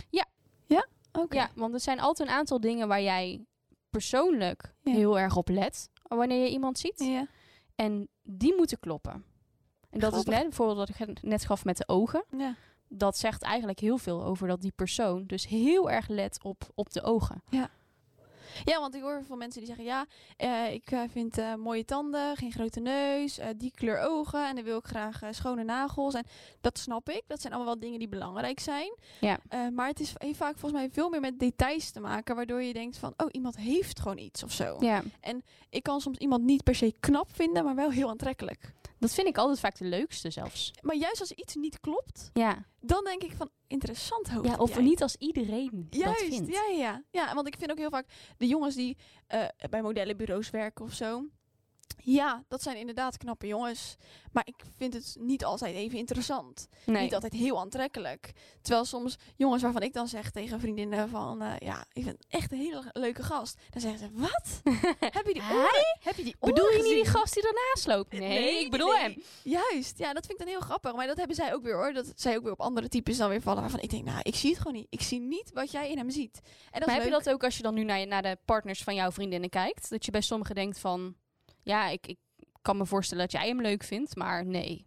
[0.10, 0.26] Ja.
[0.66, 0.88] Ja?
[1.12, 1.36] Oké.
[1.36, 3.45] Ja, want er zijn altijd een aantal dingen waar jij
[3.89, 4.91] persoonlijk Ja.
[4.91, 6.99] heel erg op let wanneer je iemand ziet.
[6.99, 7.28] Ja.
[7.76, 9.24] En die moeten kloppen.
[9.89, 12.24] En dat is net bijvoorbeeld wat ik net gaf met de ogen.
[12.38, 12.55] Ja.
[12.91, 16.91] dat zegt eigenlijk heel veel over dat die persoon dus heel erg let op, op
[16.91, 17.43] de ogen.
[17.49, 17.70] Ja,
[18.66, 20.06] want ik hoor van mensen die zeggen: ja,
[20.38, 24.64] eh, ik eh, vind eh, mooie tanden, geen grote neus, die kleur ogen en dan
[24.64, 26.14] wil ik graag schone nagels.
[26.14, 26.26] En
[26.62, 27.24] dat snap ik.
[27.28, 28.97] Dat zijn allemaal wel dingen die belangrijk zijn.
[29.20, 29.39] Ja.
[29.72, 32.74] Maar het is heeft vaak volgens mij veel meer met details te maken, waardoor je
[32.74, 34.78] denkt van: oh, iemand heeft gewoon iets of zo.
[34.80, 35.04] Ja,
[35.70, 38.74] Ik kan soms iemand niet per se knap vinden, maar wel heel aantrekkelijk.
[39.00, 40.72] Dat vind ik altijd vaak de leukste zelfs.
[40.82, 44.47] Maar juist als iets niet klopt, Ja, dan denk ik van interessant hoofd.
[44.47, 44.84] ja of jij.
[44.84, 46.52] niet als iedereen dat vindt.
[46.54, 47.04] ja, ja, ja.
[47.12, 48.06] Ja, want ik vind ook heel vaak
[48.38, 48.97] de jongens die
[49.28, 51.26] eh, bij modellenbureaus werken of zo.
[51.98, 53.96] Ja, dat zijn inderdaad knappe jongens.
[54.32, 56.68] Maar ik vind het niet altijd even interessant.
[56.86, 57.02] Nee.
[57.04, 58.32] Niet altijd heel aantrekkelijk.
[58.62, 61.42] Terwijl soms jongens waarvan ik dan zeg tegen vriendinnen van...
[61.42, 63.58] eh, ja, ik vind echt een hele leuke gast.
[63.70, 64.62] Dan zeggen ze, wat?
[65.16, 65.98] Heb je die oren?
[66.00, 68.12] Heb je die oren Bedoel je niet die gast die ernaast loopt?
[68.12, 69.02] Nee, ik bedoel nee.
[69.02, 69.24] hem.
[69.44, 70.96] Juist, ja, dat vind ik dan heel grappig.
[70.96, 71.94] Maar dat hebben zij ook weer hoor.
[71.94, 73.62] Dat zij ook weer op andere types dan weer vallen.
[73.62, 74.88] Waarvan ik denk, nou, ik zie het gewoon niet.
[74.90, 76.40] Ik zie niet wat jij in hem ziet.
[76.72, 78.38] En dat Maar heb je dat ook als je dan nu naar, je, naar de
[78.46, 79.90] partners van jouw vriendinnen kijkt?
[79.90, 81.16] Dat je bij sommigen denkt van...
[81.70, 82.18] Ja, ik, ik
[82.62, 84.86] kan me voorstellen dat jij hem leuk vindt, maar nee.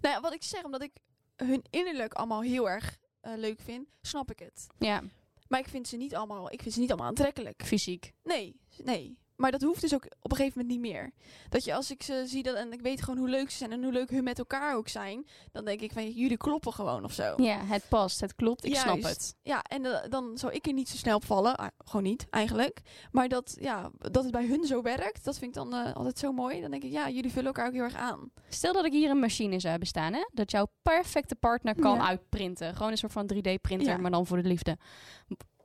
[0.00, 0.92] Nou ja, wat ik zeg, omdat ik
[1.36, 4.66] hun innerlijk allemaal heel erg eh, leuk vind, snap ik het.
[4.78, 5.02] Ja,
[5.48, 7.62] Maar ik vind ze niet allemaal, ik vind ze niet allemaal aantrekkelijk.
[7.64, 8.12] fysiek.
[8.22, 9.18] Nee, nee.
[9.36, 11.10] Maar dat hoeft dus ook op een gegeven moment niet meer.
[11.48, 13.72] Dat je als ik ze zie dat, en ik weet gewoon hoe leuk ze zijn
[13.72, 17.04] en hoe leuk hun met elkaar ook zijn, dan denk ik van jullie kloppen gewoon
[17.04, 17.34] of zo.
[17.36, 19.34] Ja, het past, het klopt, ik snap het.
[19.42, 21.56] Ja, en eh, dan zou ik er niet zo snel op vallen.
[21.56, 22.80] Ah, gewoon niet, eigenlijk.
[23.10, 26.18] Maar dat, ja, dat het bij hun zo werkt, dat vind ik dan eh, altijd
[26.18, 26.60] zo mooi.
[26.60, 28.30] Dan denk ik, ja, jullie vullen elkaar ook heel erg aan.
[28.48, 30.28] Stel dat ik hier een machine zou hebben staan, hè?
[30.32, 32.06] Dat jouw perfecte partner kan Ja.
[32.06, 32.74] uitprinten.
[32.74, 33.96] Gewoon een soort van 3D-printer, Ja.
[33.96, 34.76] maar dan voor de liefde.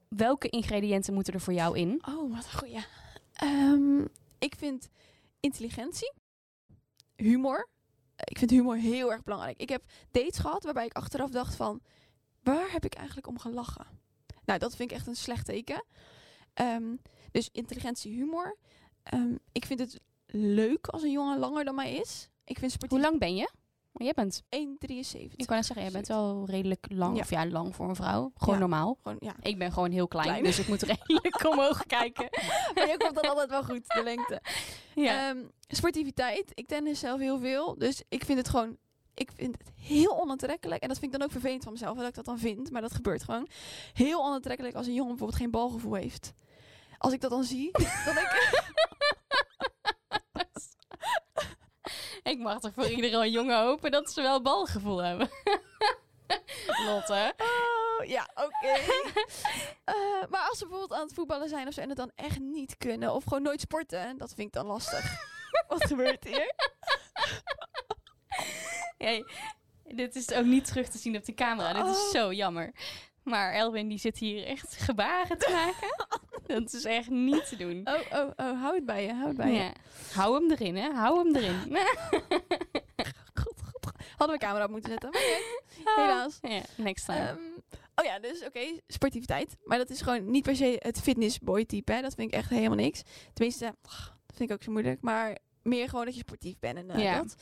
[0.10, 2.02] Welke ingrediënten moeten er voor jou in?
[2.08, 2.80] Oh, wat een goeie.
[3.42, 4.06] Ehm,
[4.40, 4.90] ik vind
[5.40, 6.14] intelligentie,
[7.16, 7.70] humor.
[8.16, 9.58] Eh, Ik vind humor heel erg belangrijk.
[9.58, 11.82] Ik heb dates gehad waarbij ik achteraf dacht van...
[12.44, 13.88] waar heb ik eigenlijk om gelachen?
[14.46, 15.86] Nou, dat vind ik echt een slecht teken.
[16.54, 16.96] Ehm,
[17.32, 18.58] dus intelligentie, humor.
[19.04, 22.30] Ehm, ik vind het leuk als een jongen langer dan mij is.
[22.44, 23.52] Ik vind sportief Hoe lang ben je?
[23.92, 25.36] Want jij bent, 1,73.
[25.36, 27.16] ik wou net zeggen, jij bent wel redelijk lang.
[27.16, 27.22] Ja.
[27.22, 28.32] Of ja, lang voor een vrouw.
[28.36, 28.60] Gewoon Ja.
[28.60, 28.98] normaal.
[29.02, 29.36] Gewoon, ja.
[29.42, 30.44] Ik ben gewoon heel klein, Klein.
[30.44, 32.28] dus ik moet redelijk omhoog kijken.
[32.76, 34.42] Maar je komt dan altijd wel goed, de lengte.
[34.96, 35.38] Ehm,
[35.68, 36.52] sportiviteit.
[36.54, 37.78] Ik tennis zelf heel veel.
[37.78, 38.78] Dus ik vind het gewoon...
[39.14, 40.82] Ik vind het heel onaantrekkelijk.
[40.82, 41.98] En dat vind ik dan ook vervelend van mezelf.
[41.98, 42.72] Dat ik dat dan vind.
[42.72, 43.48] Maar dat gebeurt gewoon.
[43.94, 46.34] Heel onaantrekkelijk als een jongen bijvoorbeeld geen balgevoel heeft.
[46.98, 47.72] Als ik dat dan zie,
[48.06, 49.20] dan denk ik...
[52.24, 55.30] ik mag toch voor iedere jongen hopen dat ze wel balgevoel hebben.
[56.86, 57.34] Lotte.
[57.38, 58.80] Oh, ja, oké.
[59.84, 61.82] Eh, maar als ze bijvoorbeeld aan het voetballen zijn of zo...
[61.82, 63.14] en het dan echt niet kunnen...
[63.14, 64.18] of gewoon nooit sporten...
[64.18, 65.14] dat vind ik dan lastig.
[65.68, 66.54] Wat gebeurt hier?
[68.98, 69.26] Hey,
[69.84, 71.74] dit is ook niet terug te zien op de camera.
[71.74, 72.10] Dit is Oh.
[72.10, 72.72] zo jammer.
[73.24, 76.20] Maar Elwin die zit hier echt gebaren te maken.
[76.60, 77.88] Dat is echt niet te doen.
[77.88, 78.62] Oh, oh, oh.
[78.62, 79.14] Hou het bij je.
[79.14, 79.60] Hou het bij je.
[79.60, 79.72] Ja.
[80.14, 80.90] Hou hem erin, hè?
[80.92, 81.60] Hou hem erin.
[83.42, 83.94] God, god, god.
[84.18, 85.10] Hadden we camera op moeten zetten.
[85.10, 85.22] Maar
[85.78, 85.96] niet.
[85.96, 86.38] Helaas.
[86.42, 87.20] Ja, next time.
[87.20, 87.38] Ehm,
[87.96, 89.56] oh ja, dus oké, sportiviteit.
[89.64, 91.92] Maar dat is gewoon niet per se het fitnessboy type.
[91.92, 92.02] Hè.
[92.02, 93.02] Dat vind ik echt helemaal niks.
[93.34, 95.02] Tenminste, dat vind ik ook zo moeilijk.
[95.02, 97.18] Maar meer gewoon dat je sportief bent en eh, Ja.
[97.18, 97.36] dat.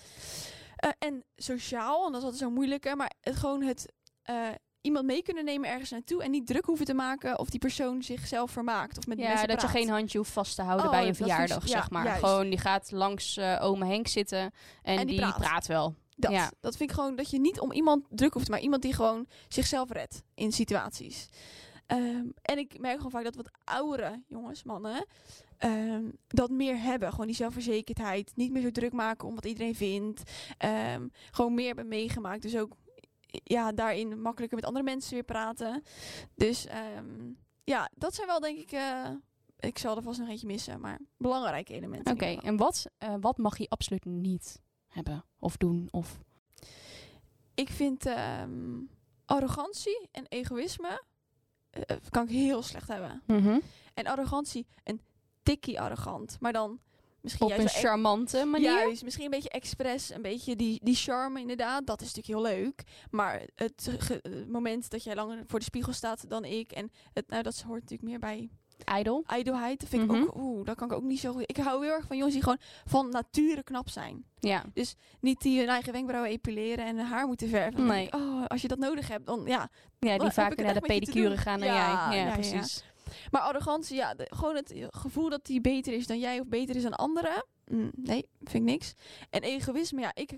[0.76, 2.96] Eh, en sociaal, en dat is altijd zo moeilijker.
[2.96, 4.48] Maar het gewoon het eh,
[4.82, 6.24] iemand mee kunnen nemen ergens naartoe.
[6.24, 8.98] En niet druk hoeven te maken of die persoon zichzelf vermaakt.
[8.98, 9.78] Of met ja, mensen dat je praat.
[9.82, 12.06] geen handje hoeft vast te houden Oh, bij een verjaardag, ja, zeg maar.
[12.06, 12.24] juist.
[12.24, 14.52] Gewoon, die gaat langs ome Henk zitten en,
[14.82, 15.38] En die die, praat.
[15.38, 15.68] praat.
[15.68, 15.96] wel.
[16.16, 16.52] Dat, Ja.
[16.60, 19.28] dat vind ik gewoon dat je niet om iemand druk hoeft, maar iemand die gewoon
[19.48, 21.30] zichzelf redt in situaties.
[21.86, 25.06] Ehm, en ik merk gewoon vaak dat wat oudere jongens, mannen,
[25.58, 27.12] ehm, dat meer hebben.
[27.12, 28.32] Gewoon die zelfverzekerdheid.
[28.36, 30.22] Niet meer zo druk maken om wat iedereen vindt.
[30.58, 32.42] Ehm, gewoon meer hebben meegemaakt.
[32.42, 32.72] Dus ook
[33.44, 35.84] ja, daarin makkelijker met andere mensen weer praten.
[36.36, 37.32] Dus ehm,
[37.64, 38.72] ja, dat zijn wel denk ik.
[38.72, 39.10] eh,
[39.60, 42.14] ik zal er vast nog eentje missen, maar belangrijke elementen.
[42.14, 45.88] Oké, en wat, eh, wat mag je absoluut niet hebben of doen?
[45.92, 46.20] Of...
[47.56, 48.80] Ik vind ehm,
[49.26, 51.04] arrogantie en egoïsme
[51.70, 53.22] eh, kan ik heel slecht hebben.
[53.94, 55.02] En arrogantie, een
[55.44, 56.80] tikkie arrogant, maar dan
[57.22, 58.72] misschien Op een juist wel e- charmante manier?
[58.72, 61.86] Juist, misschien een beetje expres, een beetje die, die charme inderdaad.
[61.88, 62.84] Dat is natuurlijk heel leuk.
[63.12, 66.72] Maar het, het moment dat jij langer voor de spiegel staat dan ik.
[66.72, 68.50] En het, nou, dat hoort natuurlijk meer bij
[69.00, 69.24] Idol?
[69.28, 69.80] ijdelheid.
[69.80, 70.16] Dat vind Mhm.
[70.16, 71.44] ik ook, oeh, dat kan ik ook niet zo goed.
[71.46, 74.26] Ik hou heel erg van jongens die gewoon van nature knap zijn.
[74.40, 74.64] Ja.
[75.20, 77.86] Niet die hun eigen wenkbrauwen epileren en hun haar moeten verven.
[77.86, 78.06] Nee.
[78.06, 79.70] ik, oh, als je dat nodig hebt, dan ja.
[80.00, 82.18] Ja, die het naar de pedicure gaan dan Ja, jij.
[82.20, 82.64] ja, ja.
[83.32, 86.76] Maar arrogantie, ja, de- gewoon het gevoel dat die beter is dan jij of beter
[86.76, 87.46] is dan anderen.
[87.66, 88.94] mm, nee, vind ik niks.
[89.30, 90.38] En egoïsme, ja, ik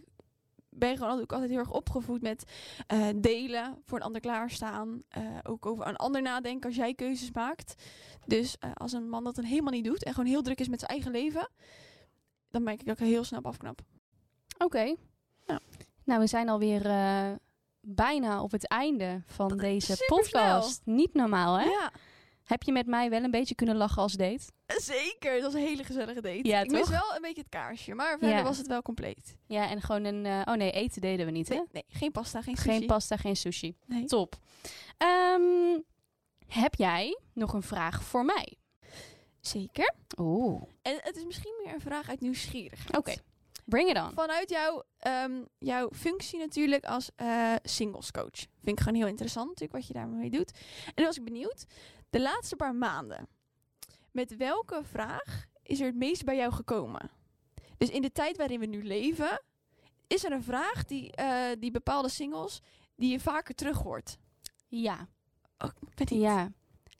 [0.69, 2.43] ben gewoon ook altijd heel erg opgevoed met
[2.88, 5.03] eh, delen, voor een ander klaarstaan.
[5.09, 7.84] eh, ook over een ander nadenken als jij keuzes maakt.
[8.26, 10.67] Dus eh, als een man dat dan helemaal niet doet en gewoon heel druk is
[10.69, 11.49] met zijn eigen leven,
[12.49, 13.82] dan merk ik dat ik heel snel afknap.
[14.57, 14.95] Oké.
[15.47, 15.59] Ja.
[16.03, 16.82] Nou, we zijn alweer
[17.82, 20.82] bijna op het einde van Dat deze podcast.
[20.86, 21.65] Niet normaal, hè?
[21.65, 21.91] Ja,
[22.52, 24.43] Heb je met mij wel een beetje kunnen lachen als date?
[24.68, 25.34] zeker.
[25.34, 26.47] Dat was een hele gezellige date.
[26.47, 28.43] Ja, ik mis wel een beetje het kaarsje, maar verder Ja.
[28.43, 29.36] was het wel compleet.
[29.47, 30.26] Ja, en gewoon een...
[30.26, 31.56] eh, oh nee, eten deden we niet, hè?
[31.56, 32.70] Nee, nee geen pasta, geen sushi.
[32.78, 33.76] Geen pasta, geen sushi.
[33.86, 34.06] Nee.
[34.06, 34.36] Top.
[34.97, 35.80] Ehm,
[36.47, 38.54] heb jij nog een vraag voor mij?
[39.39, 39.93] Zeker.
[40.18, 40.62] Oeh.
[40.82, 42.97] En het is misschien meer een vraag uit nieuwsgierigheid.
[42.97, 43.14] Oké.
[43.66, 44.12] Bring it on.
[44.14, 48.45] Vanuit jouw, ehm, jouw functie natuurlijk als eh singles coach.
[48.64, 50.52] Vind ik gewoon heel interessant natuurlijk wat je daarmee doet.
[50.86, 51.66] En dan was ik benieuwd,
[52.12, 53.28] de laatste paar maanden,
[54.12, 57.09] met welke vraag is er het meest bij jou gekomen?
[57.78, 59.41] Dus in de tijd waarin we nu leven,
[60.07, 62.62] is er een vraag die, eh, die bepaalde singles,
[62.95, 64.18] die je vaker terug hoort?
[64.68, 65.07] Ja.
[65.95, 66.09] Ik.
[66.09, 66.51] Ja.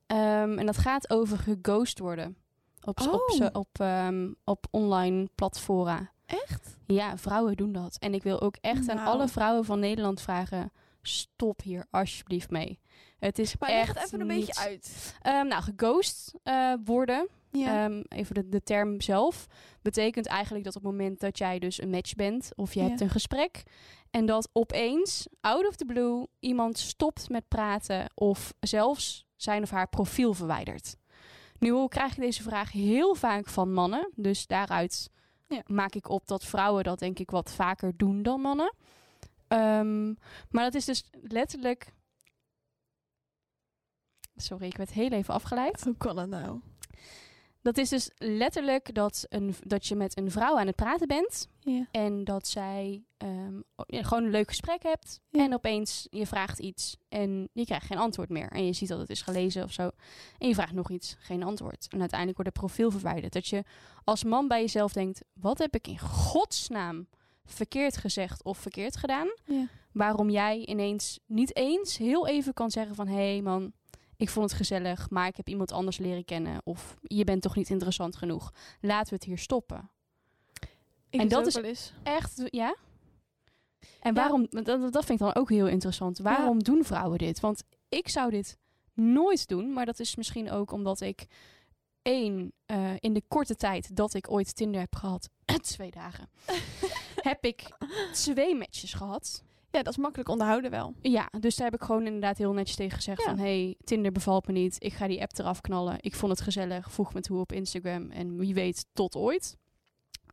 [0.07, 2.38] Ehm, en dat gaat over geghost worden.
[2.84, 3.30] Op, op, Oh.
[3.36, 6.12] ze- op, ehm, op online platforma.
[6.26, 6.78] Echt?
[6.88, 7.97] Ja, vrouwen doen dat.
[7.99, 9.07] En ik wil ook echt aan Nou.
[9.07, 10.72] alle vrouwen van Nederland vragen...
[11.01, 12.80] stop hier alsjeblieft mee.
[13.22, 15.15] Het is Maar leg echt het even een beetje uit.
[15.22, 17.84] Ehm, nou, geghost eh, worden, Ja.
[17.86, 19.47] ehm, even de, de term zelf,
[19.82, 22.88] betekent eigenlijk dat op het moment dat jij dus een match bent of je Ja.
[22.88, 23.63] hebt een gesprek
[24.11, 29.69] en dat opeens, out of the blue, iemand stopt met praten of zelfs zijn of
[29.69, 30.95] haar profiel verwijdert.
[31.59, 35.09] Nu krijg ik deze vraag heel vaak van mannen, dus daaruit
[35.47, 35.61] Ja.
[35.65, 38.74] maak ik op dat vrouwen dat denk ik wat vaker doen dan mannen.
[39.47, 40.07] Ehm,
[40.49, 41.93] maar dat is dus letterlijk.
[44.42, 45.84] Sorry, ik werd heel even afgeleid.
[45.84, 46.60] Hoe kan dat nou?
[47.62, 51.48] Dat is dus letterlijk dat, een, dat je met een vrouw aan het praten bent.
[51.60, 51.88] Ja.
[51.92, 55.20] En dat zij ehm, ja, gewoon een leuk gesprek hebt.
[55.30, 55.44] Ja.
[55.44, 58.52] En opeens je vraagt iets en je krijgt geen antwoord meer.
[58.52, 59.89] En je ziet dat het is gelezen of zo.
[60.38, 61.88] En je vraagt nog iets, geen antwoord.
[61.89, 63.34] En uiteindelijk wordt het profiel verwijderd.
[63.34, 63.64] Dat je
[64.04, 67.08] als man bij jezelf denkt: wat heb ik in godsnaam
[67.46, 69.28] verkeerd gezegd of verkeerd gedaan?
[69.46, 69.68] Ja.
[69.92, 73.08] Waarom jij ineens niet eens heel even kan zeggen van...
[73.08, 73.74] hé hey man,
[74.22, 76.61] ik vond het gezellig, maar ik heb iemand anders leren kennen.
[76.63, 78.53] Of je bent toch niet interessant genoeg.
[78.82, 79.89] Laten we het hier stoppen.
[81.09, 81.93] Ik En dat is-.
[82.03, 82.76] Echt, ja?
[83.99, 86.17] En waarom, dat vind ik dan ook heel interessant.
[86.19, 87.39] Waarom doen vrouwen dit?
[87.39, 88.57] Want ik zou dit
[88.93, 91.26] nooit doen, maar dat is misschien ook omdat ik
[92.01, 95.30] één, eh, in de korte tijd dat ik ooit Tinder heb gehad,
[95.61, 96.30] twee dagen,
[97.30, 97.69] heb ik
[98.11, 99.43] twee matches gehad.
[99.72, 100.93] Ja, dat is makkelijk onderhouden wel.
[101.01, 103.26] Ja, dus daar heb ik gewoon inderdaad heel netjes tegen gezegd Ja.
[103.26, 103.38] van...
[103.39, 104.76] hey, Tinder bevalt me niet.
[104.84, 105.97] Ik ga die app eraf knallen.
[105.99, 106.91] Ik vond het gezellig.
[106.91, 108.09] Voeg me toe op Instagram.
[108.11, 109.57] En wie weet, tot ooit.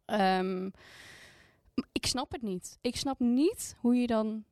[0.05, 0.71] Ehm,
[1.93, 2.79] ik snap het niet.
[2.81, 4.45] Ik snap niet hoe je dan...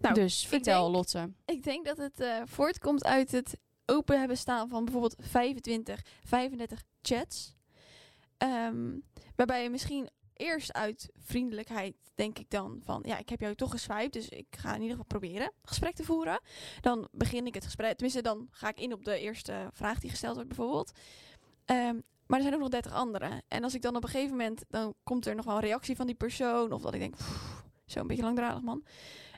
[0.00, 1.32] Nou, dus vertel, denk- Lotte.
[1.44, 3.56] Ik denk dat het eh, voortkomt uit het
[3.86, 7.54] open hebben staan van bijvoorbeeld 25, 35 chats.
[8.38, 8.98] Ehm,
[9.36, 13.02] waarbij je misschien eerst uit vriendelijkheid denk ik dan van...
[13.06, 16.04] Ja, ik heb jou toch geswiped, dus ik ga in ieder geval proberen gesprek te
[16.04, 16.40] voeren.
[16.80, 17.92] Dan begin ik het gesprek.
[17.92, 20.92] Tenminste, dan ga ik in op de eerste vraag die gesteld wordt bijvoorbeeld.
[21.64, 23.42] Ehm, maar er zijn ook nog 30 andere.
[23.48, 24.64] En als ik dan op een gegeven moment...
[24.68, 26.72] Dan komt er nog wel een reactie van die persoon.
[26.72, 27.16] Of dat ik denk...
[27.16, 28.84] "Pff, Zo een beetje langdradig, man.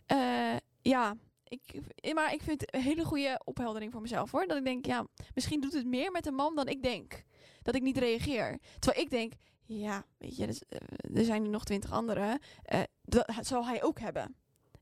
[0.06, 1.16] Eh, ja,
[1.48, 1.80] ik,
[2.14, 4.46] maar ik vind het een hele goede opheldering voor mezelf hoor.
[4.46, 7.24] Dat ik denk, ja, misschien doet het meer met een man dan ik denk.
[7.62, 8.58] Dat ik niet reageer.
[8.78, 9.32] Terwijl ik denk,
[9.66, 10.78] ja, weet je, dus, eh,
[11.16, 12.38] er zijn nu nog twintig anderen.
[12.62, 14.22] eh, dat zal hij ook hebben.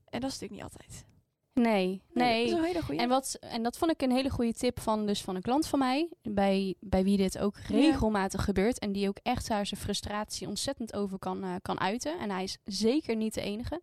[0.09, 1.05] En dat is natuurlijk niet altijd.
[1.53, 2.43] Nee, nee.
[2.49, 3.01] Dat is een hele goede.
[3.01, 5.67] En, wat, en dat vond ik een hele goede tip van, dus van een klant
[5.67, 6.09] van mij.
[6.21, 8.79] Bij, bij wie dit ook regelmatig gebeurt.
[8.79, 12.19] En die ook echt daar zijn frustratie ontzettend over kan, eh, kan uiten.
[12.19, 13.81] En hij is zeker niet de enige.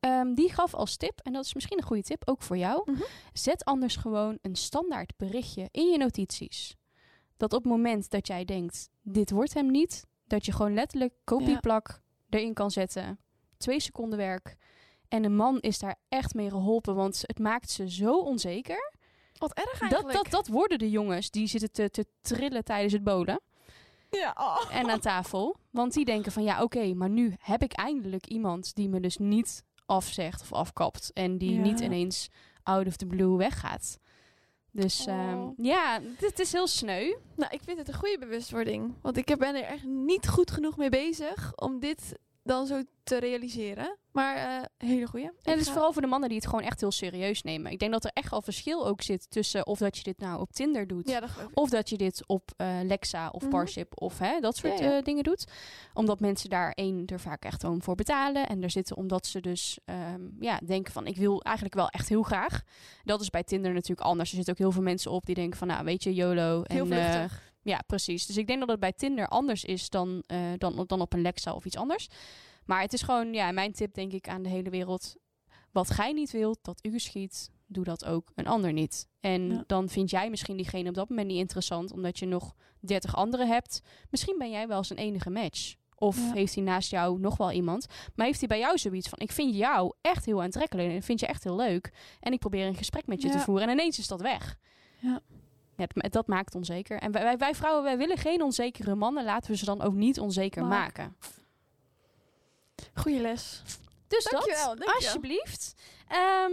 [0.00, 2.90] Ehm, die gaf als tip, en dat is misschien een goede tip ook voor jou.
[2.90, 3.02] Mhm.
[3.32, 6.76] Zet anders gewoon een standaard berichtje in je notities.
[7.36, 10.06] Dat op het moment dat jij denkt, dit wordt hem niet.
[10.30, 13.18] Dat je gewoon letterlijk kopieplak erin kan zetten.
[13.56, 14.56] Twee seconden werk.
[15.08, 18.92] En een man is daar echt mee geholpen, want het maakt ze zo onzeker.
[19.38, 20.12] Wat erg Dat, eigenlijk.
[20.14, 23.40] dat, dat worden de jongens die zitten te, te trillen tijdens het bolen
[24.10, 24.76] Ja, oh.
[24.76, 25.56] en aan tafel.
[25.70, 29.16] Want die denken van ja, oké, maar nu heb ik eindelijk iemand die me dus
[29.16, 31.10] niet afzegt of afkapt.
[31.12, 31.60] En die Ja.
[31.60, 32.28] niet ineens
[32.62, 33.98] out of the blue weggaat.
[34.72, 35.14] Dus Oh.
[35.14, 37.14] ehm, ja, dit is heel sneu.
[37.36, 38.94] Nou, ik vind het een goede bewustwording.
[39.02, 42.12] Want ik ben er echt niet goed genoeg mee bezig om dit
[42.42, 43.96] dan zo te realiseren.
[44.12, 45.24] Maar eh hele goeie.
[45.26, 47.72] En het is ga- vooral voor de mannen die het gewoon echt heel serieus nemen.
[47.72, 50.40] Ik denk dat er echt al verschil ook zit tussen of dat je dit nou
[50.40, 51.08] op Tinder doet.
[51.08, 51.30] Ja, dat.
[51.54, 53.50] Of dat je dit op eh, Lexa of Mhm.
[53.50, 55.44] Parship of hè, dat soort Ja, eh, dingen doet.
[55.94, 58.46] Omdat mensen daar één er vaak echt gewoon voor betalen.
[58.46, 62.08] En er zitten omdat ze dus ehm, ja, denken van ik wil eigenlijk wel echt
[62.08, 62.62] heel graag.
[63.04, 64.28] Dat is bij Tinder natuurlijk anders.
[64.30, 66.60] Er zitten ook heel veel mensen op die denken van nou weet je YOLO.
[66.64, 67.30] Heel en,
[67.62, 68.26] ja, precies.
[68.26, 70.22] Dus ik denk dat het bij Tinder anders is dan,
[70.58, 72.08] dan, dan op een Lexa of iets anders.
[72.70, 75.14] Maar het is gewoon, ja, mijn tip denk ik aan de hele wereld.
[75.72, 79.08] Wat gij niet wilt dat u schiet, doe dat ook een ander niet.
[79.20, 79.64] En Ja.
[79.66, 83.48] dan vind jij misschien diegene op dat moment niet interessant, omdat je nog 30 anderen
[83.48, 83.80] hebt.
[84.10, 85.74] Misschien ben jij wel zijn enige match.
[85.94, 86.32] Of Ja.
[86.32, 87.86] heeft hij naast jou nog wel iemand.
[88.14, 90.88] Maar heeft hij bij jou zoiets van: Ik vind jou echt heel aantrekkelijk.
[90.90, 91.92] En vind je echt heel leuk.
[92.20, 93.66] En ik probeer een gesprek met je te voeren.
[93.68, 94.56] En ineens is dat weg.
[94.98, 95.20] Ja.
[95.76, 96.98] Het- dat maakt onzeker.
[96.98, 99.24] En wij, wij, wij vrouwen, wij willen geen onzekere mannen.
[99.24, 101.16] Laten we ze dan ook niet onzeker Maar- maken.
[102.94, 103.62] Goeie les.
[104.08, 104.94] Dus Dankjewel, dat, dankjewel.
[104.94, 105.74] alsjeblieft.
[106.08, 106.52] Ehm,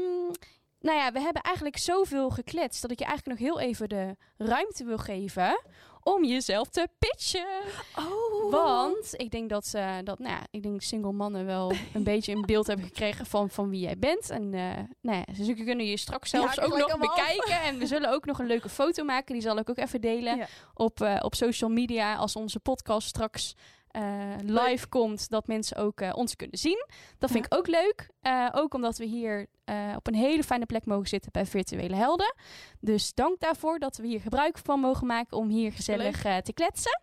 [0.79, 2.81] nou ja, we hebben eigenlijk zoveel gekletst...
[2.81, 5.61] dat ik je eigenlijk nog heel even de ruimte wil geven...
[6.03, 7.61] om jezelf te pitchen.
[7.95, 8.51] Oh.
[8.51, 12.33] Want ik denk dat, eh, dat nou ja, ik denk single mannen wel een beetje
[12.33, 14.29] een beeld hebben gekregen van, van wie jij bent.
[14.29, 16.99] En eh nou ja, ze kunnen je straks zelfs ook nog af.
[16.99, 17.61] bekijken.
[17.61, 19.33] En we zullen ook nog een leuke foto maken.
[19.33, 20.47] Die zal ik ook even delen Ja.
[20.73, 23.55] op, eh, op social media als onze podcast straks
[23.91, 25.29] eh, live komt.
[25.29, 26.85] Dat mensen ook eh, ons kunnen zien.
[27.17, 28.09] Dat vind ik ook leuk.
[28.21, 29.47] Eh, ook omdat we hier
[29.95, 32.35] op een hele fijne plek mogen zitten bij Virtuele Helden.
[32.79, 37.01] Dus dank daarvoor dat we hier gebruik van mogen maken om hier gezellig te kletsen.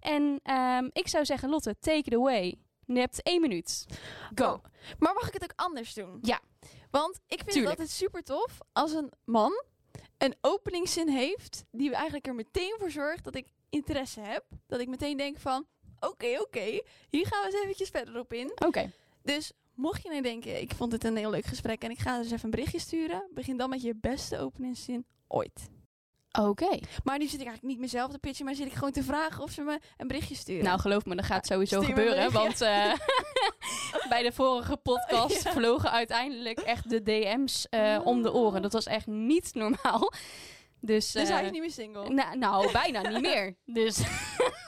[0.00, 2.54] En ehm, ik zou zeggen, Lotte, take it away.
[2.84, 3.86] Je hebt één minuut.
[4.34, 4.44] Go.
[4.44, 4.64] Oh.
[4.98, 6.18] Maar mag ik het ook anders doen?
[6.22, 6.40] Ja.
[6.90, 7.70] Want ik vind Tuurlijk.
[7.70, 9.52] het altijd super tof als een man
[10.18, 14.44] een openingszin heeft die eigenlijk er meteen voor zorgt dat ik interesse heb.
[14.66, 15.66] Dat ik meteen denk van,
[16.00, 16.80] oké, oké,
[17.10, 18.52] hier gaan we eens eventjes verder op in.
[18.64, 18.90] Oké.
[19.22, 22.18] Dus mocht je nou denken, ik vond dit een heel leuk gesprek en ik ga
[22.18, 25.68] dus even een berichtje sturen, begin dan met je beste openingszin ooit.
[26.40, 26.78] Oké.
[27.04, 29.42] Maar nu zit ik eigenlijk niet mezelf te pitchen, maar zit ik gewoon te vragen
[29.42, 30.64] of ze me een berichtje sturen.
[30.64, 32.32] Nou, geloof me, dat gaat sowieso Stuur gebeuren.
[32.32, 32.92] Want eh,
[34.08, 35.52] bij de vorige podcast Ja.
[35.52, 38.62] vlogen uiteindelijk echt de DM's eh, om de oren.
[38.62, 40.12] Dat was echt niet normaal.
[40.80, 42.08] Dus, dus eh, hij is niet meer single.
[42.08, 43.56] na- nou, bijna niet meer.
[43.64, 43.98] Dus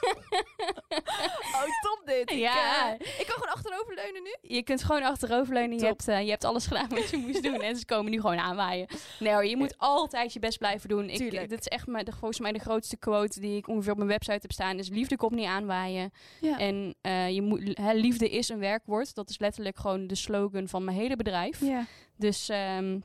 [1.61, 2.31] Oh, top dit.
[2.31, 2.87] Ik, Ja.
[2.99, 4.35] eh, ik kan gewoon achteroverleunen nu.
[4.41, 5.71] je kunt gewoon achteroverleunen.
[5.73, 5.87] Je Top.
[5.89, 7.61] hebt, eh, je hebt alles gedaan wat je moest doen.
[7.61, 8.87] En ze komen nu gewoon aanwaaien.
[9.19, 11.09] Nee hoor, je moet altijd je best blijven doen.
[11.09, 11.49] Ik, Tuurlijk.
[11.49, 14.09] dit is echt mijn, de, volgens mij de grootste quote die ik ongeveer op mijn
[14.09, 14.77] website heb staan.
[14.77, 16.11] Is liefde komt niet aanwaaien.
[16.41, 16.57] Ja.
[16.59, 19.15] En eh, je moet, hè, liefde is een werkwoord.
[19.15, 21.59] Dat is letterlijk gewoon de slogan van mijn hele bedrijf.
[21.61, 21.85] ja.
[22.17, 22.99] Dus ehm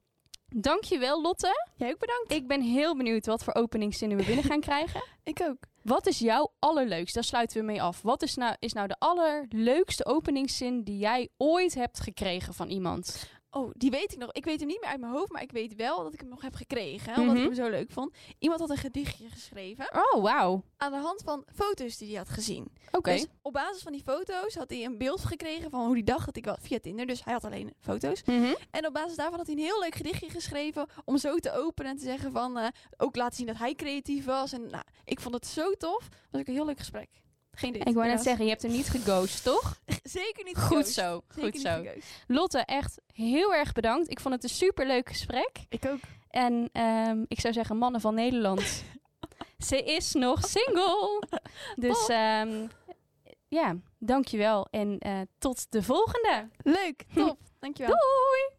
[0.49, 1.65] dankjewel Lotte.
[1.77, 2.33] Jij ook bedankt.
[2.33, 5.03] Ik ben heel benieuwd wat voor openingszinnen we binnen gaan krijgen.
[5.25, 5.57] Ik ook.
[5.87, 7.15] Wat is jouw allerleukste?
[7.15, 8.03] Daar sluiten we mee af.
[8.03, 13.29] Wat is nou, is nou de allerleukste openingszin die jij ooit hebt gekregen van iemand?
[13.57, 14.33] Oh, die weet ik nog.
[14.33, 16.29] Ik weet hem niet meer uit mijn hoofd, maar ik weet wel dat ik hem
[16.29, 17.13] nog heb gekregen.
[17.13, 17.45] Hè, omdat Mhm.
[17.45, 18.15] ik hem zo leuk vond.
[18.39, 20.63] Iemand had een gedichtje geschreven Oh, wauw.
[20.77, 22.67] aan de hand van foto's die hij had gezien.
[22.91, 23.13] Oké.
[23.13, 26.27] Dus op basis van die foto's had hij een beeld gekregen van hoe hij dacht
[26.27, 27.07] dat ik wel via Tinder.
[27.07, 28.23] Dus hij had alleen foto's.
[28.25, 28.55] Mhm.
[28.71, 31.91] En op basis daarvan had hij een heel leuk gedichtje geschreven om zo te openen
[31.91, 34.53] en te zeggen van eh, ook laten zien dat hij creatief was.
[34.53, 36.09] En nou, ik vond het zo tof.
[36.31, 37.09] Was ook een heel leuk gesprek.
[37.59, 37.89] Geen date.
[37.89, 39.81] Ik wou net zeggen, je hebt hem niet geghost, toch?
[40.03, 40.93] Zeker niet Goed geghost.
[40.93, 41.85] zo, Zeker goed zo.
[42.27, 44.11] Lotte, echt heel erg bedankt.
[44.11, 45.51] Ik vond het een superleuk gesprek.
[45.69, 46.01] Ik ook.
[46.31, 48.63] En ehm, ik zou zeggen, mannen van Nederland.
[49.69, 51.23] Ze is nog single.
[51.77, 52.67] Dus ehm,
[53.49, 54.67] ja, dankjewel.
[54.71, 56.49] En eh, tot de volgende.
[56.63, 57.39] Leuk, top.
[57.59, 57.97] Dankjewel.
[57.97, 58.56] Doei!